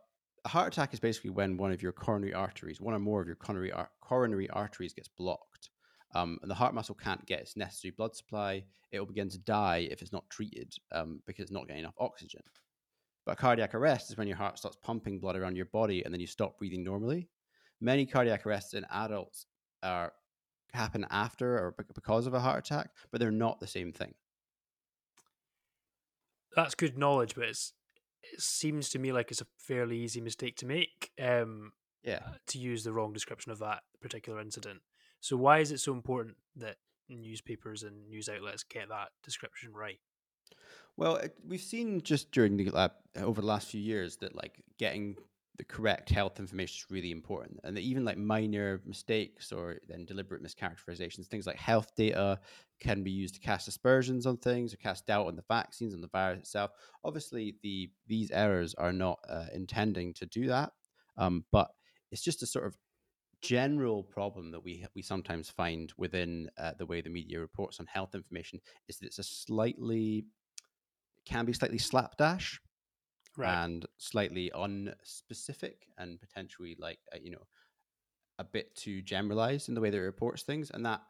a 0.45 0.49
heart 0.49 0.73
attack 0.73 0.93
is 0.93 0.99
basically 0.99 1.29
when 1.31 1.57
one 1.57 1.71
of 1.71 1.81
your 1.81 1.91
coronary 1.91 2.33
arteries, 2.33 2.81
one 2.81 2.93
or 2.93 2.99
more 2.99 3.21
of 3.21 3.27
your 3.27 3.35
coronary 3.35 3.71
ar- 3.71 3.91
coronary 4.01 4.49
arteries, 4.49 4.93
gets 4.93 5.07
blocked. 5.07 5.69
Um, 6.15 6.39
and 6.41 6.49
the 6.49 6.55
heart 6.55 6.73
muscle 6.73 6.95
can't 6.95 7.25
get 7.25 7.39
its 7.39 7.55
necessary 7.55 7.91
blood 7.91 8.15
supply. 8.15 8.63
It 8.91 8.99
will 8.99 9.05
begin 9.05 9.29
to 9.29 9.37
die 9.37 9.87
if 9.91 10.01
it's 10.01 10.11
not 10.11 10.29
treated 10.29 10.73
um, 10.91 11.21
because 11.27 11.43
it's 11.43 11.51
not 11.51 11.67
getting 11.67 11.83
enough 11.83 11.95
oxygen. 11.99 12.41
But 13.25 13.37
cardiac 13.37 13.75
arrest 13.75 14.09
is 14.09 14.17
when 14.17 14.27
your 14.27 14.37
heart 14.37 14.57
starts 14.57 14.77
pumping 14.81 15.19
blood 15.19 15.35
around 15.35 15.55
your 15.55 15.65
body 15.65 16.03
and 16.03 16.13
then 16.13 16.19
you 16.19 16.27
stop 16.27 16.57
breathing 16.57 16.83
normally. 16.83 17.29
Many 17.79 18.05
cardiac 18.05 18.45
arrests 18.45 18.73
in 18.73 18.85
adults 18.91 19.45
are 19.83 20.13
happen 20.73 21.05
after 21.09 21.57
or 21.57 21.75
because 21.93 22.27
of 22.27 22.33
a 22.33 22.39
heart 22.39 22.59
attack, 22.65 22.89
but 23.11 23.19
they're 23.19 23.31
not 23.31 23.59
the 23.59 23.67
same 23.67 23.91
thing. 23.91 24.13
That's 26.55 26.75
good 26.75 26.97
knowledge, 26.97 27.35
but 27.35 27.45
it's 27.45 27.73
it 28.23 28.41
seems 28.41 28.89
to 28.89 28.99
me 28.99 29.11
like 29.11 29.31
it's 29.31 29.41
a 29.41 29.47
fairly 29.57 29.97
easy 29.97 30.21
mistake 30.21 30.57
to 30.57 30.65
make. 30.65 31.11
Um, 31.21 31.73
yeah, 32.03 32.19
to 32.47 32.57
use 32.57 32.83
the 32.83 32.93
wrong 32.93 33.13
description 33.13 33.51
of 33.51 33.59
that 33.59 33.81
particular 34.01 34.41
incident. 34.41 34.81
So 35.19 35.37
why 35.37 35.59
is 35.59 35.71
it 35.71 35.79
so 35.79 35.93
important 35.93 36.37
that 36.55 36.77
newspapers 37.09 37.83
and 37.83 38.07
news 38.09 38.29
outlets 38.29 38.63
get 38.63 38.89
that 38.89 39.09
description 39.23 39.73
right? 39.73 39.99
Well, 40.97 41.21
we've 41.47 41.61
seen 41.61 42.01
just 42.01 42.31
during 42.31 42.57
the 42.57 42.73
uh, 42.73 42.89
over 43.17 43.41
the 43.41 43.47
last 43.47 43.69
few 43.69 43.81
years 43.81 44.17
that 44.17 44.35
like 44.35 44.61
getting 44.77 45.15
the 45.57 45.63
correct 45.65 46.09
health 46.09 46.39
information 46.39 46.75
is 46.75 46.91
really 46.91 47.11
important, 47.11 47.59
and 47.63 47.75
that 47.75 47.81
even 47.81 48.05
like 48.05 48.17
minor 48.17 48.81
mistakes 48.85 49.51
or 49.51 49.79
then 49.87 50.05
deliberate 50.05 50.43
mischaracterizations, 50.43 51.27
things 51.27 51.47
like 51.47 51.57
health 51.57 51.93
data 51.95 52.39
can 52.79 53.03
be 53.03 53.11
used 53.11 53.35
to 53.35 53.41
cast 53.41 53.67
aspersions 53.67 54.25
on 54.25 54.37
things 54.37 54.73
or 54.73 54.77
cast 54.77 55.05
doubt 55.05 55.27
on 55.27 55.35
the 55.35 55.43
vaccines 55.49 55.93
and 55.93 56.03
the 56.03 56.07
virus 56.07 56.39
itself. 56.39 56.71
Obviously, 57.03 57.55
the 57.61 57.89
these 58.07 58.31
errors 58.31 58.73
are 58.75 58.93
not 58.93 59.19
uh, 59.27 59.45
intending 59.53 60.13
to 60.13 60.25
do 60.25 60.47
that, 60.47 60.71
um, 61.17 61.43
but 61.51 61.71
it's 62.11 62.23
just 62.23 62.43
a 62.43 62.45
sort 62.45 62.65
of 62.65 62.77
general 63.41 64.03
problem 64.03 64.51
that 64.51 64.63
we 64.63 64.85
we 64.95 65.01
sometimes 65.01 65.49
find 65.49 65.93
within 65.97 66.49
uh, 66.57 66.73
the 66.77 66.85
way 66.85 67.01
the 67.01 67.09
media 67.09 67.39
reports 67.39 67.79
on 67.79 67.85
health 67.85 68.15
information 68.15 68.59
is 68.87 68.97
that 68.97 69.07
it's 69.07 69.19
a 69.19 69.23
slightly 69.23 70.25
can 71.25 71.45
be 71.45 71.53
slightly 71.53 71.77
slapdash 71.77 72.59
right. 73.37 73.63
and 73.63 73.85
slightly 73.97 74.51
unspecific 74.55 75.87
and 75.97 76.19
potentially 76.19 76.75
like 76.79 76.99
uh, 77.13 77.17
you 77.21 77.31
know 77.31 77.45
a 78.39 78.43
bit 78.43 78.73
too 78.75 79.01
generalized 79.01 79.69
in 79.69 79.75
the 79.75 79.81
way 79.81 79.89
that 79.89 79.97
it 79.97 80.01
reports 80.01 80.43
things 80.43 80.71
and 80.71 80.85
that 80.85 81.01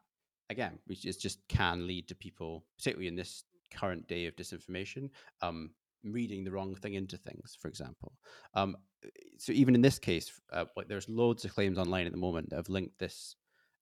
again 0.50 0.78
which 0.86 1.06
is 1.06 1.18
just 1.18 1.40
can 1.48 1.86
lead 1.88 2.08
to 2.08 2.16
people 2.16 2.66
particularly 2.78 3.08
in 3.08 3.16
this 3.16 3.44
current 3.74 4.08
day 4.08 4.26
of 4.26 4.36
disinformation 4.36 5.10
um 5.42 5.72
reading 6.04 6.44
the 6.44 6.52
wrong 6.52 6.76
thing 6.76 6.94
into 6.94 7.18
things 7.18 7.58
for 7.60 7.68
example 7.68 8.14
um 8.56 8.76
so 9.38 9.52
even 9.54 9.76
in 9.76 9.82
this 9.82 10.00
case 10.00 10.32
uh, 10.52 10.66
like 10.76 10.88
there's 10.88 11.08
loads 11.08 11.46
of 11.46 11.54
claims 11.54 11.78
online 11.78 12.06
at 12.06 12.12
the 12.12 12.18
moment 12.18 12.50
that 12.50 12.58
have 12.58 12.70
linked 12.70 12.98
this 13.00 13.36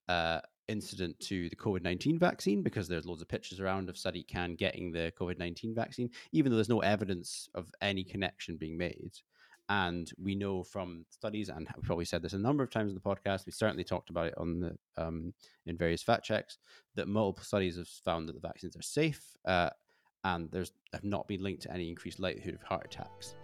uh 0.10 0.40
incident 0.68 1.18
to 1.20 1.50
the 1.50 1.56
COVID 1.56 1.84
19 1.84 2.20
vaccine 2.20 2.62
because 2.62 2.88
there's 2.88 3.06
loads 3.06 3.22
of 3.22 3.28
pictures 3.28 3.60
around 3.60 3.90
of 3.90 3.96
Sadiq 3.96 4.32
Khan 4.32 4.56
getting 4.56 4.92
the 4.92 5.12
COVID 5.20 5.40
19 5.40 5.74
vaccine, 5.74 6.10
even 6.32 6.52
though 6.52 6.58
there's 6.58 6.70
no 6.70 6.82
evidence 6.82 7.50
of 7.56 7.72
any 7.82 8.04
connection 8.04 8.58
being 8.58 8.78
made. 8.78 9.12
And 9.70 10.10
we 10.18 10.34
know 10.34 10.64
from 10.64 11.06
studies, 11.10 11.50
and 11.50 11.68
we've 11.76 11.84
probably 11.84 12.06
said 12.06 12.22
this 12.22 12.34
a 12.34 12.38
number 12.38 12.64
of 12.64 12.70
times 12.70 12.90
in 12.90 12.96
the 12.96 13.02
podcast. 13.02 13.46
We 13.46 13.52
certainly 13.52 13.84
talked 13.84 14.10
about 14.10 14.28
it 14.28 14.38
on 14.38 14.60
the 14.62 14.78
um, 14.98 15.34
in 15.66 15.78
various 15.78 16.02
fact 16.02 16.24
checks 16.24 16.58
that 16.96 17.10
multiple 17.10 17.44
studies 17.44 17.76
have 17.76 17.88
found 17.88 18.30
that 18.30 18.34
the 18.34 18.48
vaccines 18.48 18.78
are 18.78 18.82
safe, 18.82 19.22
uh, 19.46 19.70
and 20.24 20.50
there's 20.52 20.72
have 20.94 21.04
not 21.04 21.28
been 21.28 21.44
linked 21.44 21.64
to 21.64 21.74
any 21.74 21.90
increased 21.90 22.20
likelihood 22.20 22.56
of 22.56 22.64
heart 22.64 22.86
attacks. 22.86 23.36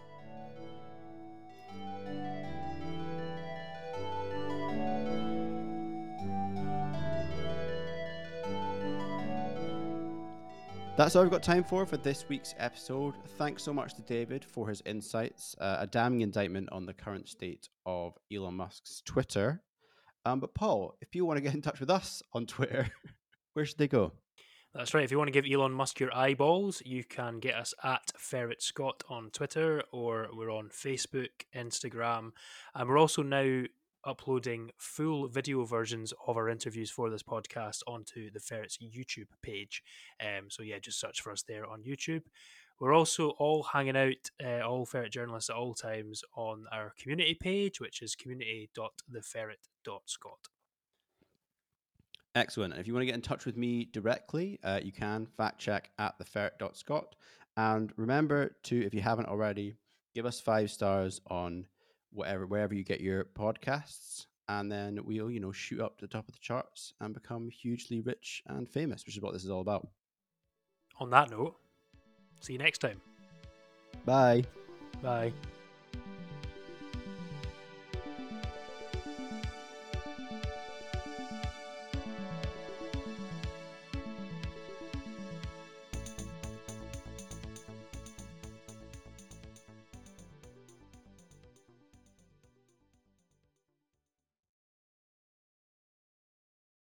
That's 10.96 11.16
all 11.16 11.22
we've 11.22 11.30
got 11.32 11.42
time 11.42 11.64
for 11.64 11.84
for 11.86 11.96
this 11.96 12.28
week's 12.28 12.54
episode. 12.56 13.14
Thanks 13.36 13.64
so 13.64 13.72
much 13.72 13.94
to 13.94 14.02
David 14.02 14.44
for 14.44 14.68
his 14.68 14.80
insights, 14.86 15.56
uh, 15.60 15.78
a 15.80 15.88
damning 15.88 16.20
indictment 16.20 16.68
on 16.70 16.86
the 16.86 16.94
current 16.94 17.28
state 17.28 17.68
of 17.84 18.16
Elon 18.32 18.54
Musk's 18.54 19.02
Twitter. 19.04 19.60
Um, 20.24 20.38
but 20.38 20.54
Paul, 20.54 20.96
if 21.00 21.16
you 21.16 21.24
want 21.24 21.38
to 21.38 21.40
get 21.40 21.52
in 21.52 21.62
touch 21.62 21.80
with 21.80 21.90
us 21.90 22.22
on 22.32 22.46
Twitter, 22.46 22.88
where 23.54 23.64
should 23.64 23.78
they 23.78 23.88
go? 23.88 24.12
That's 24.74 24.92
right. 24.92 25.04
If 25.04 25.12
you 25.12 25.18
want 25.18 25.28
to 25.28 25.40
give 25.40 25.48
Elon 25.48 25.70
Musk 25.70 26.00
your 26.00 26.12
eyeballs, 26.12 26.82
you 26.84 27.04
can 27.04 27.38
get 27.38 27.54
us 27.54 27.74
at 27.84 28.10
FerretScot 28.18 29.02
on 29.08 29.30
Twitter, 29.30 29.84
or 29.92 30.26
we're 30.32 30.50
on 30.50 30.70
Facebook, 30.70 31.30
Instagram, 31.54 32.32
and 32.74 32.88
we're 32.88 32.98
also 32.98 33.22
now 33.22 33.66
uploading 34.04 34.72
full 34.76 35.28
video 35.28 35.64
versions 35.64 36.12
of 36.26 36.36
our 36.36 36.48
interviews 36.48 36.90
for 36.90 37.08
this 37.08 37.22
podcast 37.22 37.82
onto 37.86 38.32
the 38.32 38.40
Ferrets 38.40 38.78
YouTube 38.82 39.28
page. 39.42 39.80
Um, 40.20 40.50
so 40.50 40.64
yeah, 40.64 40.80
just 40.80 40.98
search 40.98 41.20
for 41.20 41.30
us 41.30 41.42
there 41.42 41.64
on 41.64 41.84
YouTube. 41.84 42.22
We're 42.80 42.94
also 42.94 43.28
all 43.38 43.62
hanging 43.62 43.96
out, 43.96 44.32
uh, 44.44 44.58
all 44.66 44.86
ferret 44.86 45.12
journalists 45.12 45.50
at 45.50 45.56
all 45.56 45.74
times, 45.74 46.24
on 46.36 46.64
our 46.72 46.94
community 46.98 47.34
page, 47.34 47.80
which 47.80 48.02
is 48.02 48.16
community.theferret.scot. 48.16 50.48
Excellent. 52.34 52.72
And 52.72 52.80
if 52.80 52.86
you 52.86 52.92
want 52.92 53.02
to 53.02 53.06
get 53.06 53.14
in 53.14 53.22
touch 53.22 53.46
with 53.46 53.56
me 53.56 53.88
directly, 53.92 54.58
uh, 54.64 54.80
you 54.82 54.92
can 54.92 55.26
fact 55.36 55.60
check 55.60 55.90
at 55.98 56.18
theferret.scot. 56.18 57.14
And 57.56 57.92
remember 57.96 58.56
to, 58.64 58.84
if 58.84 58.92
you 58.92 59.00
haven't 59.00 59.28
already, 59.28 59.76
give 60.14 60.26
us 60.26 60.40
five 60.40 60.70
stars 60.70 61.20
on 61.28 61.66
whatever 62.10 62.46
wherever 62.46 62.74
you 62.74 62.84
get 62.84 63.00
your 63.00 63.24
podcasts. 63.24 64.26
And 64.48 64.70
then 64.70 65.00
we'll, 65.04 65.30
you 65.30 65.40
know, 65.40 65.52
shoot 65.52 65.80
up 65.80 65.98
to 65.98 66.06
the 66.06 66.12
top 66.12 66.28
of 66.28 66.34
the 66.34 66.40
charts 66.40 66.92
and 67.00 67.14
become 67.14 67.48
hugely 67.48 68.00
rich 68.00 68.42
and 68.46 68.68
famous, 68.68 69.06
which 69.06 69.16
is 69.16 69.22
what 69.22 69.32
this 69.32 69.44
is 69.44 69.50
all 69.50 69.60
about. 69.60 69.88
On 70.98 71.10
that 71.10 71.30
note, 71.30 71.56
see 72.40 72.54
you 72.54 72.58
next 72.58 72.78
time. 72.78 73.00
Bye. 74.04 74.44
Bye. 75.02 75.32